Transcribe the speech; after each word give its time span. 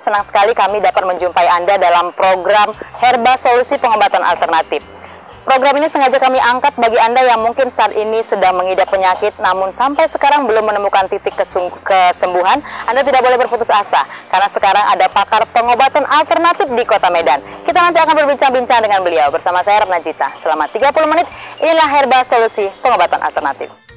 Senang 0.00 0.24
sekali 0.24 0.56
kami 0.56 0.80
dapat 0.80 1.04
menjumpai 1.04 1.44
Anda 1.60 1.76
dalam 1.76 2.16
program 2.16 2.72
Herba 3.04 3.36
Solusi 3.36 3.76
Pengobatan 3.76 4.24
Alternatif. 4.24 4.80
Program 5.44 5.76
ini 5.76 5.92
sengaja 5.92 6.16
kami 6.16 6.40
angkat 6.40 6.72
bagi 6.80 6.96
Anda 6.96 7.20
yang 7.20 7.44
mungkin 7.44 7.68
saat 7.68 7.92
ini 7.92 8.24
sedang 8.24 8.56
mengidap 8.56 8.88
penyakit 8.88 9.36
namun 9.44 9.76
sampai 9.76 10.08
sekarang 10.08 10.48
belum 10.48 10.72
menemukan 10.72 11.04
titik 11.04 11.36
kesembuhan. 11.84 12.64
Anda 12.88 13.04
tidak 13.04 13.20
boleh 13.20 13.44
berputus 13.44 13.68
asa 13.68 14.08
karena 14.32 14.48
sekarang 14.48 14.84
ada 14.88 15.04
pakar 15.12 15.44
pengobatan 15.52 16.08
alternatif 16.08 16.72
di 16.72 16.84
Kota 16.88 17.12
Medan. 17.12 17.44
Kita 17.68 17.84
nanti 17.84 18.00
akan 18.00 18.24
berbincang-bincang 18.24 18.80
dengan 18.80 19.04
beliau 19.04 19.28
bersama 19.28 19.60
saya 19.60 19.84
Ratna 19.84 20.00
Jita. 20.00 20.32
Selama 20.32 20.64
30 20.64 20.96
menit, 21.12 21.28
inilah 21.60 21.88
Herba 21.92 22.24
Solusi 22.24 22.72
Pengobatan 22.80 23.20
Alternatif. 23.20 23.89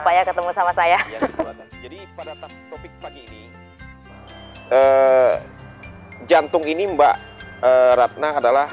Ya 0.00 0.06
Pak 0.08 0.12
ya 0.16 0.22
ketemu 0.24 0.50
sama 0.50 0.72
saya? 0.72 0.98
Ya, 1.12 1.20
Jadi 1.80 1.98
pada 2.12 2.32
topik 2.68 2.92
pagi 3.00 3.20
ini, 3.24 3.42
eh, 4.68 5.32
jantung 6.24 6.64
ini 6.64 6.88
Mbak 6.88 7.16
eh, 7.60 7.92
Ratna 7.96 8.36
adalah 8.36 8.68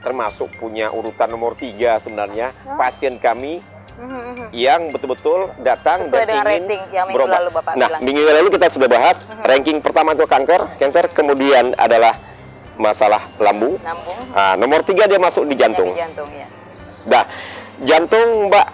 termasuk 0.00 0.54
punya 0.56 0.90
urutan 0.90 1.28
nomor 1.28 1.54
tiga 1.54 1.98
sebenarnya 1.98 2.50
Hah? 2.56 2.78
pasien 2.78 3.18
kami 3.18 3.62
Mhm, 4.00 4.48
yang 4.56 4.88
betul-betul 4.90 5.52
datang 5.60 6.00
Sesuai 6.00 6.24
dan 6.24 6.26
dengan 6.26 6.40
ingin 6.40 6.48
rating 6.64 6.82
yang 6.88 7.04
minggu 7.04 7.20
berobat. 7.20 7.36
lalu 7.36 7.50
Bapak 7.52 7.72
Nah, 7.76 7.88
bilang. 7.90 8.00
minggu 8.00 8.22
lalu 8.24 8.48
kita 8.50 8.66
sudah 8.70 8.88
bahas 8.88 9.16
Mhm. 9.20 9.42
ranking 9.44 9.78
pertama 9.84 10.16
itu 10.16 10.24
kanker, 10.24 10.60
cancer, 10.80 11.04
kemudian 11.12 11.76
adalah 11.76 12.16
masalah 12.80 13.28
lambung. 13.36 13.76
Lambung, 13.76 14.18
Nah, 14.32 14.56
nomor 14.56 14.80
tiga 14.82 15.04
dia 15.04 15.20
masuk 15.20 15.44
di 15.44 15.52
jantung. 15.52 15.92
penyakit 15.92 16.16
jantung 16.16 16.30
ya. 16.32 16.46
Nah, 17.06 17.24
jantung 17.82 18.28
Mbak 18.48 18.66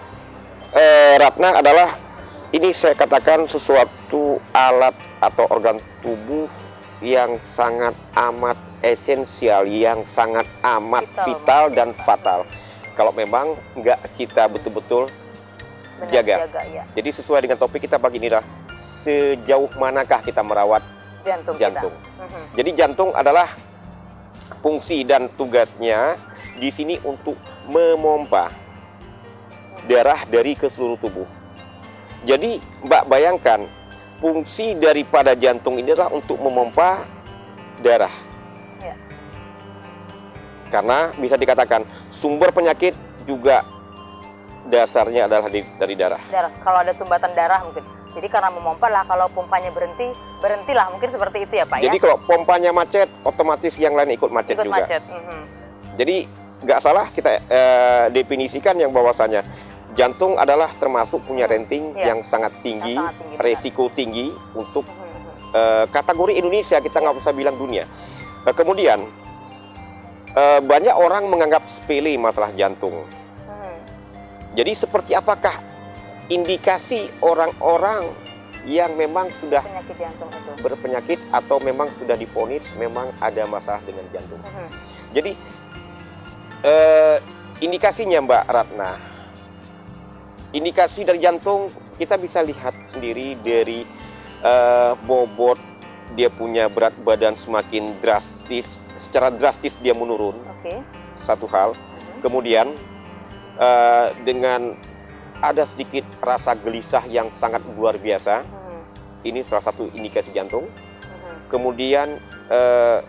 eh, 0.77 1.13
Ratna 1.17 1.59
adalah 1.59 1.97
ini 2.53 2.71
saya 2.71 2.95
katakan 2.95 3.49
sesuatu 3.49 4.39
alat 4.55 4.95
atau 5.19 5.49
organ 5.51 5.81
tubuh 5.99 6.47
yang 7.03 7.37
sangat 7.43 7.93
amat 8.15 8.57
esensial, 8.81 9.65
yang 9.69 10.05
sangat 10.05 10.45
amat 10.63 11.05
Vital, 11.11 11.25
vital, 11.27 11.63
dan 11.73 11.89
fatal. 11.93 12.39
Kalau 12.97 13.13
memang 13.13 13.53
nggak 13.77 14.17
kita 14.17 14.49
betul-betul 14.49 15.09
Benar 15.97 16.09
Jaga. 16.13 16.35
ya. 16.69 16.83
jadi 16.93 17.09
sesuai 17.09 17.41
dengan 17.45 17.57
topik 17.57 17.89
kita 17.89 17.97
pagi 17.97 18.21
ini 18.21 18.29
dah 18.29 18.45
sejauh 18.69 19.69
manakah 19.81 20.21
kita 20.21 20.45
merawat 20.45 20.85
Jantung, 21.25 21.57
jantung. 21.57 21.93
kita. 21.93 22.21
Mhm. 22.21 22.43
Jadi 22.53 22.69
jantung 22.77 23.09
adalah 23.17 23.49
fungsi 24.61 25.01
dan 25.05 25.29
tugasnya 25.33 26.17
di 26.57 26.69
sini 26.69 26.97
untuk 27.01 27.37
memompa 27.65 28.49
darah 29.87 30.21
dari 30.27 30.53
ke 30.53 30.67
seluruh 30.67 30.99
tubuh. 30.99 31.25
Jadi 32.23 32.59
Mbak 32.83 33.03
bayangkan 33.07 33.63
fungsi 34.19 34.75
daripada 34.75 35.33
jantung 35.33 35.79
ini 35.79 35.93
adalah 35.93 36.11
untuk 36.11 36.37
memompa 36.37 37.05
darah. 37.79 38.11
Ya. 38.77 38.95
Karena 40.67 41.15
bisa 41.15 41.39
dikatakan 41.39 41.87
sumber 42.09 42.51
penyakit 42.51 42.91
juga 43.23 43.63
dasarnya 44.67 45.31
adalah 45.31 45.47
di- 45.47 45.67
dari 45.79 45.95
darah. 45.95 46.19
Darah, 46.27 46.51
kalau 46.59 46.83
ada 46.83 46.91
sumbatan 46.91 47.31
darah 47.31 47.63
mungkin. 47.63 47.83
Jadi 48.17 48.27
karena 48.33 48.49
memompa 48.49 48.89
lah, 48.89 49.05
kalau 49.05 49.29
pompanya 49.29 49.69
berhenti, 49.69 50.09
berhentilah 50.41 50.89
mungkin 50.89 51.05
seperti 51.07 51.45
itu 51.45 51.53
ya 51.53 51.69
Pak 51.69 51.85
Jadi 51.85 51.97
ya. 51.97 52.01
kalau 52.01 52.17
pompanya 52.25 52.73
macet, 52.73 53.05
otomatis 53.21 53.77
yang 53.77 53.93
lain 53.93 54.17
ikut 54.17 54.33
macet 54.33 54.57
Ikut 54.57 54.65
juga. 54.65 54.81
macet. 54.81 55.01
mhm. 55.05 55.41
Jadi 56.01 56.17
nggak 56.57 56.79
salah 56.81 57.05
kita 57.13 57.29
eh, 57.45 58.05
definisikan 58.09 58.73
yang 58.73 58.89
bahwasanya 58.89 59.45
jantung 59.97 60.37
adalah 60.37 60.69
termasuk 60.71 61.25
punya 61.25 61.43
rating 61.43 61.91
Iya. 61.91 62.13
yang 62.13 62.19
sangat 62.21 62.53
tinggi, 62.61 62.93
Yang 62.93 63.03
sangat 63.03 63.17
tinggi, 63.19 63.33
benar. 63.33 63.41
resiko 63.41 63.83
tinggi 63.89 64.27
untuk 64.53 64.85
eh, 65.49 65.85
kategori 65.89 66.37
Indonesia 66.37 66.77
kita 66.77 66.97
nggak 66.97 67.17
usah 67.17 67.31
bilang 67.31 67.55
dunia. 67.55 67.89
Nah, 68.43 68.53
kemudian 68.53 68.99
eh, 70.29 70.59
banyak 70.61 70.93
orang 70.93 71.25
menganggap 71.25 71.65
sepele 71.65 72.13
masalah 72.15 72.53
jantung. 72.53 73.03
Jadi 74.53 74.73
seperti 74.73 75.13
apakah 75.13 75.53
indikasi 76.27 77.07
orang-orang 77.19 78.09
yang 78.65 78.91
memang 78.93 79.29
sudah 79.31 79.61
Penyakit 79.61 79.95
jantung 79.95 80.29
itu. 80.29 80.51
berpenyakit 80.59 81.19
atau 81.31 81.57
memang 81.57 81.87
sudah 81.89 82.13
difonis 82.13 82.65
memang 82.75 83.13
ada 83.17 83.45
masalah 83.45 83.79
dengan 83.81 84.03
jantung? 84.09 84.41
Mhm. 84.41 84.67
Jadi 85.13 85.31
eh, 86.59 87.17
indikasinya 87.59 88.17
Mbak 88.19 88.43
Ratna, 88.45 88.91
indikasi 90.57 91.05
dari 91.05 91.21
jantung 91.21 91.69
kita 92.01 92.17
bisa 92.17 92.41
lihat 92.41 92.73
sendiri 92.89 93.37
dari 93.45 93.85
eh, 94.41 94.93
bobot 95.05 95.61
dia 96.17 96.31
punya 96.33 96.65
berat 96.71 96.95
badan 97.03 97.37
semakin 97.37 97.99
drastis, 98.01 98.79
secara 98.97 99.29
drastis 99.29 99.77
dia 99.77 99.91
menurun 99.93 100.39
Oke. 100.41 100.81
satu 101.21 101.45
hal. 101.51 101.77
Mhm. 101.77 102.25
Kemudian 102.25 102.67
eh, 103.57 104.07
dengan 104.25 104.73
ada 105.37 105.61
sedikit 105.69 106.01
rasa 106.17 106.57
gelisah 106.57 107.05
yang 107.05 107.29
sangat 107.29 107.61
luar 107.77 108.01
biasa, 108.01 108.41
Mhm. 108.41 108.79
ini 109.29 109.39
salah 109.45 109.65
satu 109.65 109.89
indikasi 109.93 110.33
jantung. 110.33 110.65
Mhm. 110.67 111.37
kemudian 111.47 112.07
eh, 112.51 112.99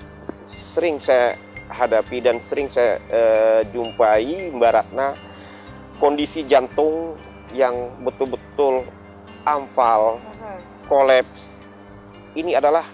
sering 0.47 0.98
saya 1.03 1.34
hadapi 1.69 2.22
dan 2.22 2.41
sering 2.41 2.70
saya 2.70 2.97
eh, 3.10 3.60
jumpai 3.70 4.50
Mbak 4.54 4.72
Ratna 4.72 5.14
kondisi 5.98 6.47
jantung 6.47 7.19
yang 7.53 7.75
betul-betul 8.03 8.84
amfal, 9.42 10.20
kolaps. 10.86 11.48
Ini 12.36 12.60
adalah 12.60 12.84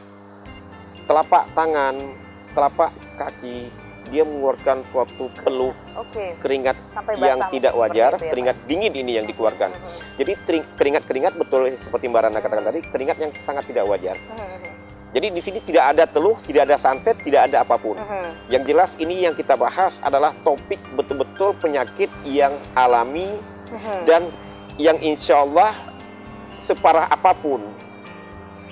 telapak 1.04 1.50
tangan, 1.52 1.94
telapak 2.54 2.90
kaki, 3.18 3.68
dia 4.08 4.22
mengeluarkan 4.24 4.84
suatu 4.88 5.32
peluh 5.42 5.72
Oke. 5.96 6.36
keringat 6.40 6.76
Sampai 6.92 7.16
yang 7.18 7.40
tidak 7.48 7.72
wajar, 7.74 8.10
itu 8.14 8.24
ya, 8.24 8.30
keringat 8.30 8.56
dingin 8.68 8.92
ini 8.94 9.12
yang 9.16 9.26
dikeluarkan. 9.26 9.72
Mhm. 9.72 9.88
Jadi 10.20 10.32
tering- 10.44 10.68
keringat-keringat 10.76 11.32
betul 11.34 11.68
seperti 11.74 12.08
Mbak 12.08 12.20
Ratna 12.28 12.40
katakan 12.40 12.64
tadi, 12.64 12.80
keringat 12.84 13.16
yang 13.18 13.32
sangat 13.42 13.64
tidak 13.64 13.84
wajar. 13.88 14.16
Mhm, 14.16 14.36
mhm. 14.36 14.72
Jadi 15.14 15.26
di 15.30 15.40
sini 15.40 15.58
tidak 15.62 15.94
ada 15.94 16.04
teluh, 16.10 16.34
tidak 16.42 16.66
ada 16.66 16.76
santet, 16.76 17.14
tidak 17.22 17.46
ada 17.46 17.62
apa 17.62 17.78
pun. 17.78 17.94
Mhm. 17.94 18.50
Yang 18.50 18.62
jelas 18.66 18.90
ini 18.98 19.22
yang 19.22 19.34
kita 19.34 19.54
bahas 19.54 20.02
adalah 20.02 20.34
topik 20.42 20.82
betul-betul 20.92 21.54
penyakit 21.56 22.10
yang 22.26 22.50
alami 22.74 23.30
Mhm. 23.70 23.98
dan 24.04 24.22
yang 24.76 24.98
insya 24.98 25.38
Allah 25.38 25.70
separah 26.58 27.06
apa 27.06 27.30
pun 27.32 27.62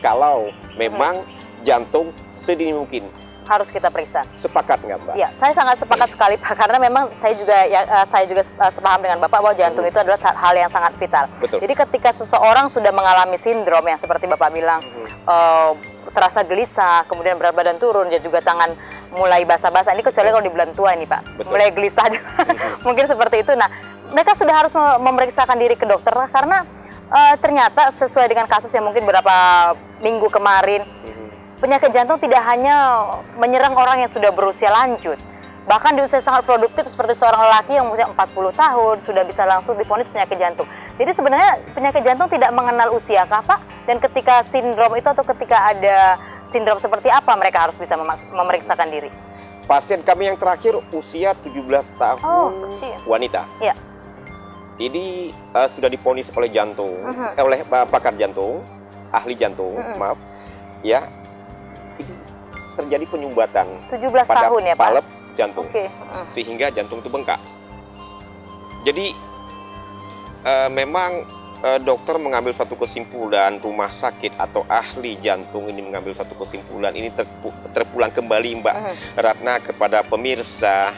kalau 0.01 0.51
memang 0.75 1.22
jantung 1.63 2.10
sedini 2.27 2.75
mungkin. 2.75 3.07
harus 3.43 3.75
kita 3.75 3.91
periksa. 3.91 4.22
Sepakat 4.39 4.87
nggak 4.87 4.99
Mbak? 5.03 5.15
Ya, 5.19 5.34
saya 5.34 5.51
sangat 5.51 5.75
sepakat 5.75 6.15
sekali 6.15 6.39
Pak 6.39 6.54
karena 6.54 6.78
memang 6.78 7.10
saya 7.10 7.34
juga 7.34 7.66
ya 7.66 7.83
eh, 7.83 8.07
saya 8.07 8.22
juga 8.22 8.39
eh, 8.39 8.71
sepaham 8.71 9.03
dengan 9.03 9.19
Bapak 9.19 9.43
bahwa 9.43 9.51
jantung 9.53 9.83
itu 9.83 9.99
adalah 9.99 10.15
hal 10.15 10.54
yang 10.54 10.71
sangat 10.71 10.95
vital. 10.95 11.27
Betul. 11.43 11.59
Jadi 11.59 11.75
ketika 11.75 12.15
seseorang 12.15 12.71
sudah 12.71 12.95
mengalami 12.95 13.34
sindrom 13.34 13.83
yang 13.83 13.98
seperti 13.98 14.31
Bapak 14.31 14.55
bilang 14.55 14.78
Mhm. 14.87 15.27
eh, 15.27 15.71
terasa 16.15 16.47
gelisah, 16.47 17.03
kemudian 17.10 17.34
berat 17.34 17.51
badan 17.53 17.83
turun, 17.83 18.07
dan 18.15 18.22
juga 18.22 18.39
tangan 18.39 18.78
mulai 19.10 19.43
basah-basah. 19.43 19.91
Ini 19.91 20.07
kecuali 20.07 20.28
kalau 20.31 20.45
di 20.45 20.53
bulan 20.53 20.71
tua 20.71 20.95
ini 20.95 21.05
Pak, 21.05 21.43
Betul. 21.43 21.51
mulai 21.51 21.75
gelisah 21.75 22.07
juga. 22.15 22.31
Mungkin 22.87 23.05
seperti 23.10 23.43
itu. 23.43 23.53
Nah, 23.59 23.66
mereka 24.12 24.32
sudah 24.32 24.54
harus 24.54 24.72
mem- 24.72 25.00
memeriksakan 25.03 25.56
diri 25.56 25.74
ke 25.74 25.84
dokter 25.84 26.12
karena 26.28 26.64
eh, 27.09 27.34
ternyata 27.36 27.88
sesuai 27.88 28.24
dengan 28.26 28.47
kasus 28.47 28.70
yang 28.70 28.82
mungkin 28.82 29.03
beberapa 29.03 29.32
minggu 29.98 30.28
kemarin 30.28 30.80
Mhm. 30.80 31.28
penyakit 31.59 31.91
jantung 31.91 32.16
tidak 32.16 32.41
hanya 32.42 33.04
menyerang 33.34 33.72
orang 33.72 33.98
yang 33.98 34.09
sudah 34.09 34.30
berusia 34.30 34.68
lanjut. 34.68 35.20
Bahkan 35.62 35.94
di 35.94 36.03
usia 36.03 36.18
sangat 36.18 36.42
produktif 36.42 36.82
seperti 36.84 37.14
seorang 37.14 37.38
lelaki 37.41 37.72
yang 37.72 37.86
usia 37.86 38.03
40 38.04 38.50
tahun 38.50 38.98
sudah 38.98 39.22
bisa 39.22 39.44
langsung 39.44 39.76
divonis 39.76 40.09
penyakit 40.09 40.34
jantung. 40.36 40.66
Jadi 40.97 41.10
sebenarnya 41.12 41.50
penyakit 41.70 42.03
jantung 42.03 42.26
tidak 42.26 42.50
mengenal 42.50 42.91
usia 42.91 43.22
kah 43.24 43.41
Pak? 43.41 43.60
Dan 43.84 44.00
ketika 44.00 44.42
sindrom 44.42 44.91
itu 44.92 45.06
atau 45.06 45.22
ketika 45.24 45.68
ada 45.68 46.18
sindrom 46.42 46.76
seperti 46.76 47.06
apa 47.09 47.30
mereka 47.34 47.62
harus 47.62 47.76
bisa 47.76 47.94
memeriksakan 48.32 48.91
diri? 48.91 49.06
Pasien 49.62 50.03
kami 50.03 50.26
yang 50.26 50.36
terakhir 50.36 50.74
usia 50.91 51.30
17 51.36 51.54
tahun 51.94 52.18
Oh, 52.20 52.50
kecil. 52.72 52.98
wanita. 53.06 53.47
Iya. 53.62 53.78
Ini 54.83 55.31
eh, 55.31 55.69
sudah 55.71 55.87
diponis 55.87 56.27
oleh 56.33 56.51
jantung, 56.51 56.99
Mhm. 56.99 57.39
eh, 57.39 57.45
oleh 57.47 57.59
eh, 57.61 57.87
pakar 57.87 58.19
jantung, 58.19 58.67
ahli 59.09 59.39
jantung, 59.39 59.79
Mhm. 59.79 59.95
maaf, 59.95 60.19
ya. 60.83 61.07
Ini 61.95 62.11
terjadi 62.75 63.05
penyumbatan 63.07 63.69
17 63.87 64.27
pada 64.27 64.49
tahun 64.49 64.63
ya 64.65 64.75
Pak? 64.75 64.83
palep 64.83 65.07
jantung 65.33 65.69
Oke. 65.69 65.87
Mm. 65.87 66.25
sehingga 66.27 66.67
jantung 66.69 66.99
itu 66.99 67.07
bengkak. 67.07 67.39
Jadi 68.83 69.15
eh, 70.43 70.69
memang 70.69 71.23
eh, 71.63 71.79
dokter 71.79 72.19
mengambil 72.19 72.51
satu 72.51 72.75
kesimpulan, 72.75 73.63
rumah 73.63 73.87
sakit 73.89 74.34
atau 74.34 74.67
ahli 74.67 75.15
jantung 75.17 75.71
ini 75.71 75.79
mengambil 75.79 76.11
satu 76.11 76.34
kesimpulan, 76.34 76.91
ini 76.91 77.07
terpu- 77.09 77.55
terpulang 77.71 78.11
kembali 78.11 78.59
Mbak 78.59 78.75
Mhm. 78.75 78.95
Ratna 79.15 79.55
kepada 79.61 80.03
pemirsa 80.03 80.91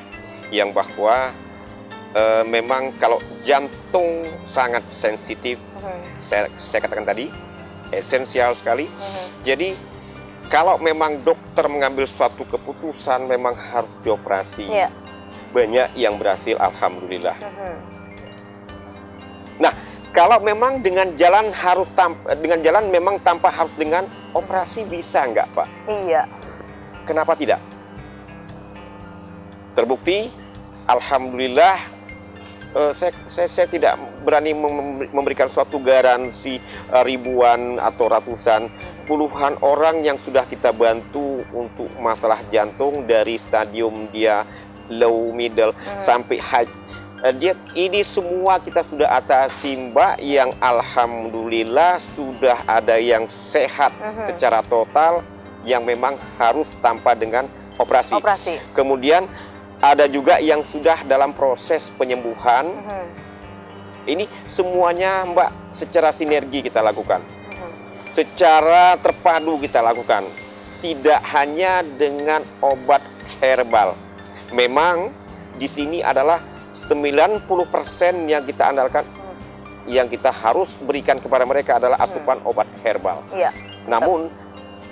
yang 0.48 0.72
bahwa 0.72 1.36
eh, 2.14 2.44
memang 2.46 2.94
kalau 2.96 3.18
jantung 3.42 4.30
sangat 4.46 4.86
sensitif, 4.86 5.58
Mhm. 5.76 6.22
saya, 6.22 6.46
saya 6.56 6.80
katakan 6.86 7.04
tadi 7.04 7.26
esensial 7.90 8.54
sekali. 8.54 8.86
Mhm. 8.86 9.24
Jadi 9.42 9.68
kalau 10.48 10.78
memang 10.78 11.20
dokter 11.26 11.66
mengambil 11.66 12.06
suatu 12.06 12.46
keputusan 12.46 13.26
memang 13.26 13.58
harus 13.58 13.92
dioperasi. 14.00 14.70
Iya. 14.70 14.88
Banyak 15.54 15.94
yang 15.94 16.18
berhasil, 16.18 16.58
alhamdulillah. 16.58 17.38
Mhm. 17.38 17.94
Kalau 20.14 20.38
memang 20.38 20.78
dengan 20.78 21.10
jalan 21.18 21.50
harus 21.50 21.90
tam- 21.98 22.14
dengan 22.38 22.62
jalan 22.62 22.86
memang 22.86 23.18
tanpa 23.26 23.50
harus 23.50 23.74
dengan 23.74 24.06
operasi 24.30 24.86
bisa 24.86 25.26
nggak 25.26 25.50
Pak? 25.50 25.66
Iya. 25.90 26.22
Kenapa 27.02 27.34
tidak? 27.34 27.58
Terbukti, 29.74 30.30
alhamdulillah 30.86 31.93
eh, 32.74 32.92
saya, 32.92 33.12
saya, 33.26 33.48
saya 33.48 33.66
tidak 33.66 33.94
berani 34.20 34.52
mem- 34.52 35.08
memberikan 35.10 35.46
suatu 35.46 35.78
garansi 35.78 36.58
eh, 36.58 37.02
ribuan 37.02 37.78
atau 37.78 38.06
ratusan 38.06 38.68
puluhan 39.04 39.56
orang 39.60 40.00
yang 40.00 40.16
sudah 40.16 40.44
kita 40.44 40.72
bantu 40.72 41.40
untuk 41.50 41.88
masalah 41.96 42.40
jantung 42.48 43.04
dari 43.04 43.36
stadium 43.36 44.08
dia 44.10 44.42
low 44.86 45.32
middle 45.32 45.72
Mhm. 45.72 46.00
sampai 46.00 46.38
high 46.38 46.70
Eh, 47.24 47.32
dia 47.32 47.56
ini 47.72 48.04
semua 48.04 48.60
kita 48.60 48.84
sudah 48.84 49.08
atasi 49.08 49.72
Mbak 49.88 50.20
yang 50.20 50.52
alhamdulillah 50.60 51.96
sudah 51.96 52.60
ada 52.68 53.00
yang 53.00 53.24
sehat 53.26 53.96
Mhm. 53.96 54.20
secara 54.20 54.60
total 54.60 55.24
yang 55.64 55.80
memang 55.80 56.20
harus 56.36 56.68
tanpa 56.84 57.16
dengan 57.16 57.48
operasi. 57.80 58.12
Operasi. 58.12 58.60
Kemudian 58.76 59.24
ada 59.84 60.08
juga 60.08 60.40
yang 60.40 60.64
sudah 60.64 61.04
dalam 61.04 61.36
proses 61.36 61.92
penyembuhan. 61.92 62.64
Mhm. 62.72 63.06
Ini 64.04 64.24
semuanya 64.48 65.24
Mbak 65.28 65.50
secara 65.72 66.08
sinergi 66.08 66.64
kita 66.64 66.80
lakukan. 66.80 67.20
Mhm. 67.20 67.68
Secara 68.08 68.96
terpadu 68.96 69.60
kita 69.60 69.84
lakukan. 69.84 70.24
Tidak 70.80 71.20
hanya 71.32 71.80
dengan 71.80 72.44
obat 72.60 73.00
herbal. 73.40 73.96
Memang 74.52 75.12
di 75.56 75.68
sini 75.68 76.00
adalah 76.00 76.40
90% 76.76 78.28
yang 78.28 78.44
kita 78.44 78.68
andalkan 78.68 79.04
Hmm. 79.08 79.36
yang 79.88 80.08
kita 80.08 80.28
harus 80.28 80.76
berikan 80.76 81.16
kepada 81.16 81.44
mereka 81.44 81.80
adalah 81.80 81.96
asupan 82.00 82.40
obat 82.44 82.68
herbal. 82.84 83.24
Iya. 83.32 83.48
Namun 83.88 84.28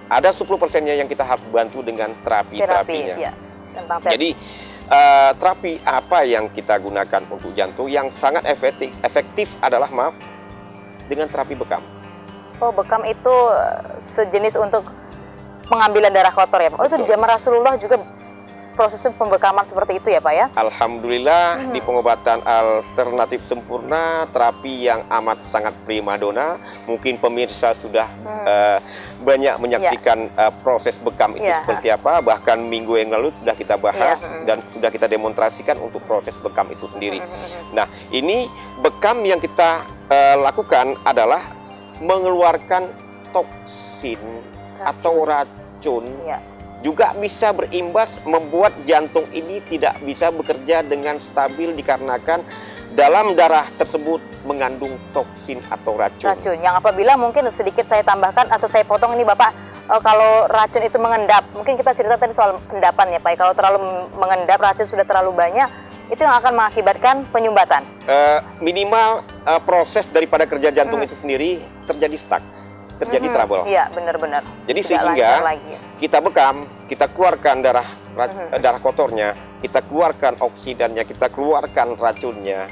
ada 0.08 0.32
10 0.32 0.56
persennya 0.56 0.96
yang 0.96 1.08
kita 1.08 1.24
harus 1.24 1.44
bantu 1.48 1.84
dengan 1.84 2.12
Terapi. 2.24 2.56
terapi-terapinya. 2.60 3.16
Iya. 3.20 3.32
Terapi. 3.72 4.08
Jadi 4.08 4.28
eh, 4.92 5.30
terapi 5.40 5.80
apa 5.82 6.28
yang 6.28 6.52
kita 6.52 6.76
gunakan 6.76 7.22
untuk 7.32 7.56
jantung 7.56 7.88
yang 7.88 8.12
sangat 8.12 8.44
efektif, 8.44 8.92
efektif 9.00 9.56
adalah 9.64 9.88
maaf 9.88 10.14
dengan 11.08 11.26
terapi 11.32 11.56
bekam. 11.56 11.80
Oh, 12.60 12.70
bekam 12.70 13.02
itu 13.08 13.34
eh, 13.56 13.98
sejenis 13.98 14.60
untuk 14.60 14.84
pengambilan 15.66 16.12
darah 16.12 16.30
kotor 16.30 16.60
ya? 16.60 16.70
Oh, 16.76 16.84
itu 16.84 17.00
di 17.00 17.06
zaman 17.08 17.26
Rasulullah 17.26 17.74
juga 17.80 17.98
proses 18.72 19.04
pembekaman 19.12 19.62
seperti 19.62 20.00
itu 20.00 20.08
ya, 20.08 20.18
Pak 20.18 20.34
ya? 20.34 20.46
Alhamdulillah 20.56 21.68
Mhm. 21.68 21.72
di 21.72 21.80
pengobatan 21.80 22.40
alternatif 22.42 23.44
sempurna 23.44 24.24
terapi 24.28 24.88
yang 24.88 25.04
amat 25.08 25.44
sangat 25.44 25.76
primadona. 25.84 26.56
Mungkin 26.84 27.16
pemirsa 27.16 27.72
sudah 27.72 28.08
Hmm. 28.08 28.44
eh, 28.44 28.78
banyak 29.20 29.54
menyaksikan 29.56 30.18
eh, 30.32 30.52
proses 30.60 30.96
bekam 30.96 31.36
itu 31.36 31.44
Iya. 31.44 31.62
seperti 31.62 31.88
apa. 31.88 32.18
Bahkan 32.20 32.58
minggu 32.64 32.96
yang 32.96 33.12
lalu 33.12 33.30
sudah 33.36 33.52
kita 33.52 33.76
bahas 33.76 34.18
Iya, 34.18 34.30
mhm. 34.32 34.44
dan 34.48 34.58
sudah 34.68 34.90
kita 34.90 35.06
demonstrasikan 35.06 35.76
untuk 35.78 36.02
proses 36.02 36.34
bekam 36.36 36.66
itu 36.68 36.88
sendiri. 36.88 37.20
Mhm, 37.20 37.28
mhm. 37.28 37.72
Nah, 37.76 37.86
ini 38.10 38.48
bekam 38.80 39.20
yang 39.22 39.38
kita 39.38 39.84
eh, 40.08 40.36
lakukan 40.36 40.92
adalah 41.02 41.40
mengeluarkan 41.96 42.84
toksin 43.32 44.20
atau 44.78 45.24
racun 45.24 46.04
Iya. 46.26 46.36
Juga 46.82 47.14
bisa 47.14 47.50
berimbas 47.50 48.18
membuat 48.22 48.74
jantung 48.82 49.24
ini 49.30 49.62
tidak 49.64 49.96
bisa 50.02 50.28
bekerja 50.28 50.82
dengan 50.82 51.16
stabil 51.16 51.70
dikarenakan 51.72 52.42
dalam 52.92 53.32
darah 53.32 53.64
tersebut 53.72 54.20
mengandung 54.42 55.00
toksin 55.10 55.62
atau 55.66 55.96
racun. 55.96 56.28
racun 56.28 56.58
yang 56.58 56.76
apabila 56.76 57.16
mungkin 57.16 57.48
sedikit 57.48 57.86
saya 57.86 58.02
tambahkan 58.02 58.50
atau 58.50 58.66
saya 58.66 58.82
potong 58.82 59.14
ini 59.14 59.22
Bapak 59.22 59.50
eh, 59.86 60.00
kalau 60.02 60.44
racun 60.46 60.82
itu 60.82 60.98
mengendap 60.98 61.46
mungkin 61.52 61.74
kita 61.74 61.94
cerita 61.94 62.18
tadi 62.18 62.34
soal 62.34 62.60
endapan 62.68 63.16
ya 63.16 63.18
Pak 63.18 63.32
kalau 63.34 63.54
terlalu 63.54 63.78
mengendap 64.12 64.60
racun 64.60 64.84
sudah 64.84 65.06
terlalu 65.06 65.32
banyak 65.32 65.70
itu 66.10 66.20
yang 66.20 66.36
akan 66.36 66.52
mengakibatkan 66.52 67.24
penyumbatan 67.30 67.86
Eh, 68.04 68.38
minimal 68.58 69.22
eh, 69.46 69.60
proses 69.62 70.04
daripada 70.04 70.44
kerja 70.44 70.68
jantung 70.68 71.00
Hmm. 71.00 71.06
itu 71.06 71.14
sendiri 71.14 71.50
terjadi 71.86 72.16
stuck, 72.18 72.42
terjadi 72.98 73.30
Mhm. 73.30 73.34
trouble. 73.34 73.62
iya 73.64 73.88
benar-benar 73.88 74.42
Jadi 74.66 74.80
Tidak 74.82 75.00
sehingga 75.00 75.30
lagi 75.40 75.91
kita 76.02 76.18
bekam, 76.18 76.66
kita 76.90 77.06
keluarkan 77.14 77.62
darah 77.62 77.86
Mhm. 78.18 78.58
darah 78.58 78.82
kotornya, 78.82 79.38
kita 79.62 79.86
keluarkan 79.86 80.34
oksidannya, 80.42 81.06
kita 81.06 81.30
keluarkan 81.30 81.94
racunnya. 81.94 82.66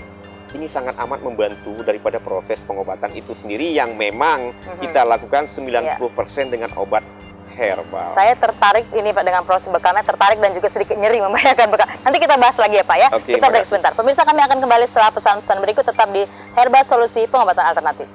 Ini 0.50 0.66
sangat 0.66 0.98
amat 0.98 1.22
membantu 1.22 1.86
daripada 1.86 2.18
proses 2.18 2.58
pengobatan 2.66 3.14
itu 3.14 3.30
sendiri 3.30 3.70
yang 3.70 3.94
memang 3.94 4.50
Mhm. 4.50 4.82
kita 4.82 5.06
lakukan 5.06 5.46
90% 5.46 6.50
dengan 6.50 6.74
obat 6.74 7.06
herbal. 7.54 8.10
Saya 8.10 8.34
tertarik 8.34 8.90
ini 8.90 9.14
Pak 9.14 9.22
dengan 9.22 9.46
proses 9.46 9.70
bekamnya 9.70 10.02
tertarik 10.02 10.42
dan 10.42 10.50
juga 10.50 10.66
sedikit 10.66 10.98
nyeri 10.98 11.22
membayangkan 11.22 11.70
bekam. 11.70 11.86
Nanti 12.02 12.18
kita 12.18 12.34
bahas 12.34 12.58
lagi 12.58 12.82
ya 12.82 12.84
Pak 12.84 12.98
ya. 12.98 13.08
Oke, 13.14 13.30
kita 13.38 13.46
break 13.46 13.62
sebentar. 13.62 13.94
Pemirsa 13.94 14.26
kami 14.26 14.42
akan 14.42 14.58
kembali 14.58 14.84
setelah 14.90 15.14
pesan-pesan 15.14 15.56
berikut 15.62 15.86
tetap 15.86 16.10
di 16.10 16.26
Herba 16.58 16.82
Solusi 16.82 17.30
Pengobatan 17.30 17.62
Alternatif. 17.62 18.10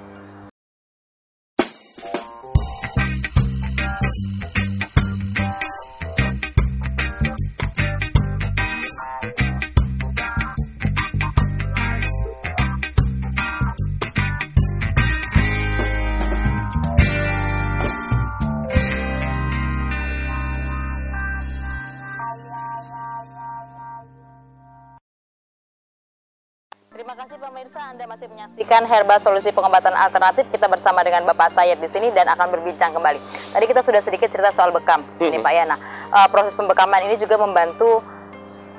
Pemirsa 27.65 27.81
Anda 27.81 28.05
masih 28.05 28.29
menyaksikan 28.29 28.85
Herba 28.85 29.17
Solusi 29.17 29.49
Pengobatan 29.49 29.97
Alternatif. 29.97 30.45
Kita 30.53 30.69
bersama 30.69 31.01
dengan 31.01 31.25
Bapak 31.25 31.49
Sayed 31.49 31.81
di 31.81 31.89
sini 31.89 32.13
dan 32.13 32.29
akan 32.29 32.53
berbincang 32.53 32.93
kembali. 32.93 33.17
Tadi 33.57 33.65
kita 33.65 33.81
sudah 33.81 34.05
sedikit 34.05 34.29
cerita 34.29 34.53
soal 34.53 34.69
bekam, 34.69 35.01
ini 35.17 35.41
Pak 35.41 35.49
ya. 35.49 35.65
Nah, 35.65 35.73
eh, 36.13 36.27
proses 36.29 36.53
pembekaman 36.53 37.09
ini 37.09 37.17
juga 37.17 37.41
membantu 37.41 38.05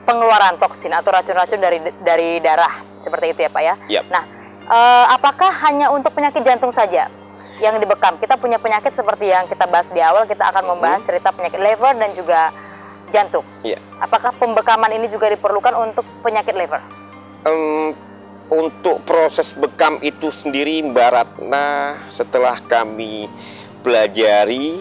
pengeluaran 0.07 0.55
toksin 0.63 0.95
atau 0.95 1.11
racun-racun 1.11 1.59
dari 1.59 1.83
dari 1.99 2.39
darah 2.39 2.79
seperti 3.03 3.27
itu 3.35 3.41
ya 3.43 3.51
Pak 3.51 3.63
ya. 3.67 3.75
Yap. 3.91 4.05
Nah, 4.07 4.23
eh, 4.71 5.07
apakah 5.19 5.51
hanya 5.67 5.91
untuk 5.91 6.15
penyakit 6.15 6.47
jantung 6.47 6.71
saja 6.71 7.11
yang 7.59 7.83
dibekam? 7.83 8.15
Kita 8.23 8.39
punya 8.39 8.63
penyakit 8.63 8.95
seperti 8.95 9.35
yang 9.35 9.51
kita 9.51 9.67
bahas 9.67 9.91
di 9.91 9.99
awal. 9.99 10.31
Kita 10.31 10.47
akan 10.55 10.63
membahas 10.63 11.03
cerita 11.03 11.35
penyakit 11.35 11.59
liver 11.59 11.91
dan 11.99 12.15
juga 12.15 12.55
jantung. 13.11 13.43
Iya. 13.67 13.83
Apakah 13.99 14.31
pembekaman 14.39 14.95
ini 14.95 15.11
juga 15.11 15.27
diperlukan 15.27 15.75
untuk 15.75 16.07
penyakit 16.23 16.55
liver? 16.55 16.79
Em, 17.47 18.06
untuk 18.47 19.03
proses 19.03 19.51
bekam 19.53 19.99
itu 20.03 20.31
sendiri 20.31 20.79
Mbak 20.87 21.11
Ratna 21.11 21.67
setelah 22.15 22.63
kami 22.63 23.27
pelajari 23.83 24.79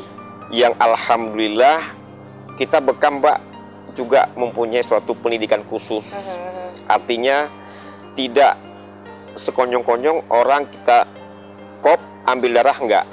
yang 0.53 0.77
alhamdulillah 0.77 1.81
kita 2.55 2.77
bekam 2.77 3.19
Mbak 3.21 3.39
juga 3.97 4.29
mempunyai 4.37 4.85
suatu 4.85 5.15
pendidikan 5.17 5.65
khusus. 5.65 6.05
Artinya 6.85 7.49
tidak 8.13 8.59
sekonyong-konyong 9.33 10.29
orang 10.29 10.67
kita 10.69 11.09
kop 11.81 11.97
ambil 12.27 12.61
darah 12.61 12.77
enggak. 12.77 13.05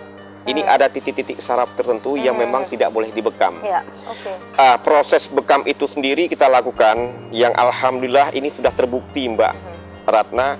Ini 0.43 0.59
Hmm. 0.67 0.75
ada 0.75 0.91
titik-titik 0.91 1.39
saraf 1.39 1.71
tertentu 1.79 2.19
yang 2.19 2.35
Hmm. 2.35 2.43
memang 2.51 2.63
tidak 2.67 2.91
boleh 2.91 3.15
dibekam. 3.15 3.63
Ya, 3.63 3.87
oke. 4.11 4.31
Ah, 4.59 4.75
proses 4.83 5.31
bekam 5.31 5.63
itu 5.71 5.87
sendiri 5.87 6.27
kita 6.27 6.51
lakukan 6.51 7.15
yang 7.31 7.55
alhamdulillah 7.55 8.35
ini 8.35 8.51
sudah 8.51 8.75
terbukti 8.75 9.31
Mbak 9.31 9.55
Mhm. 9.55 9.72
Ratna 10.05 10.59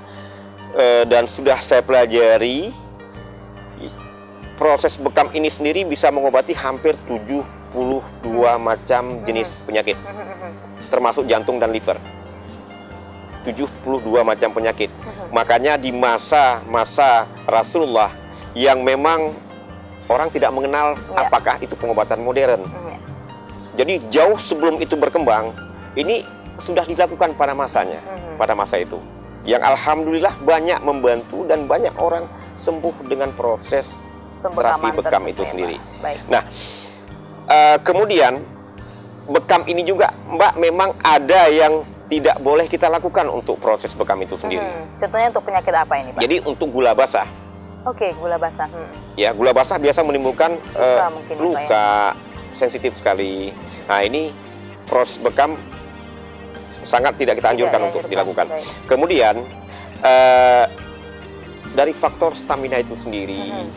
eh, 0.75 1.05
dan 1.07 1.27
sudah 1.27 1.59
saya 1.59 1.83
pelajari 1.83 2.71
proses 4.55 4.95
bekam 4.95 5.27
ini 5.35 5.51
sendiri 5.51 5.83
bisa 5.83 6.09
mengobati 6.09 6.55
hampir 6.55 6.95
72 7.11 7.43
macam 8.57 9.03
jenis 9.27 9.59
penyakit 9.65 9.99
termasuk 10.93 11.25
jantung 11.25 11.57
dan 11.57 11.73
liver. 11.73 11.97
72 13.43 14.23
macam 14.23 14.51
penyakit. 14.53 14.93
Makanya 15.33 15.75
di 15.75 15.91
masa-masa 15.91 17.25
Rasulullah 17.49 18.13
yang 18.53 18.85
memang 18.85 19.33
orang 20.07 20.29
tidak 20.29 20.53
mengenal 20.53 20.95
Ya. 21.11 21.27
apakah 21.27 21.57
itu 21.59 21.73
pengobatan 21.75 22.21
modern. 22.21 22.61
Ya. 22.63 22.97
Jadi 23.83 23.95
jauh 24.13 24.37
sebelum 24.37 24.79
itu 24.79 24.95
berkembang, 24.95 25.57
ini 25.97 26.23
sudah 26.61 26.85
dilakukan 26.85 27.33
pada 27.35 27.57
masanya, 27.57 27.99
Mhm. 28.05 28.37
pada 28.37 28.53
masa 28.53 28.77
itu. 28.79 29.01
Yang 29.43 29.63
alhamdulillah 29.75 30.35
banyak 30.47 30.79
membantu 30.87 31.43
dan 31.51 31.67
banyak 31.67 31.93
orang 31.99 32.31
sembuh 32.55 32.95
dengan 33.11 33.35
proses 33.35 33.99
Pembekaman 34.43 34.95
terapi 34.95 34.99
bekam 35.03 35.23
itu 35.27 35.43
ya, 35.43 35.49
sendiri. 35.51 35.77
Baik. 35.99 36.19
Eh, 37.53 37.79
kemudian 37.83 38.39
bekam 39.27 39.63
ini 39.67 39.83
juga 39.83 40.11
Mbak 40.31 40.53
memang 40.59 40.91
ada 41.03 41.51
yang 41.51 41.83
tidak 42.07 42.37
boleh 42.45 42.69
kita 42.69 42.87
lakukan 42.93 43.27
untuk 43.33 43.59
proses 43.59 43.97
bekam 43.99 44.21
itu 44.23 44.39
sendiri. 44.39 44.63
Mhm. 44.63 45.01
Contohnya 45.01 45.27
untuk 45.33 45.45
penyakit 45.49 45.75
apa 45.75 45.95
ini, 45.99 46.11
Pak? 46.13 46.21
Jadi 46.23 46.37
untuk 46.45 46.69
gula 46.71 46.93
basah, 46.93 47.27
Oke, 47.83 48.15
gula 48.15 48.39
basah. 48.39 48.71
Mhm. 48.71 49.19
ya 49.19 49.35
gula 49.35 49.51
basah 49.51 49.75
biasa 49.75 50.07
menimbulkan 50.07 50.55
eh, 50.55 50.99
Luka 51.03 51.09
mungkin 51.11 51.35
ya, 51.35 51.43
Pak, 51.43 51.43
luka, 51.43 51.91
sensitif 52.55 52.93
sekali. 52.95 53.51
Nah 53.91 54.01
ini 54.07 54.31
proses 54.87 55.19
bekam 55.19 55.59
sangat 56.83 57.17
tidak 57.17 57.39
kita 57.39 57.53
anjurkan 57.53 57.79
Tidak 57.79 57.89
untuk 57.89 58.03
dianjurkan. 58.07 58.47
dilakukan. 58.47 58.47
Baik. 58.49 58.67
Kemudian 58.89 59.35
eh, 60.03 60.67
dari 61.73 61.95
faktor 61.95 62.35
stamina 62.35 62.77
itu 62.77 62.99
sendiri, 62.99 63.39
Mhm. 63.39 63.69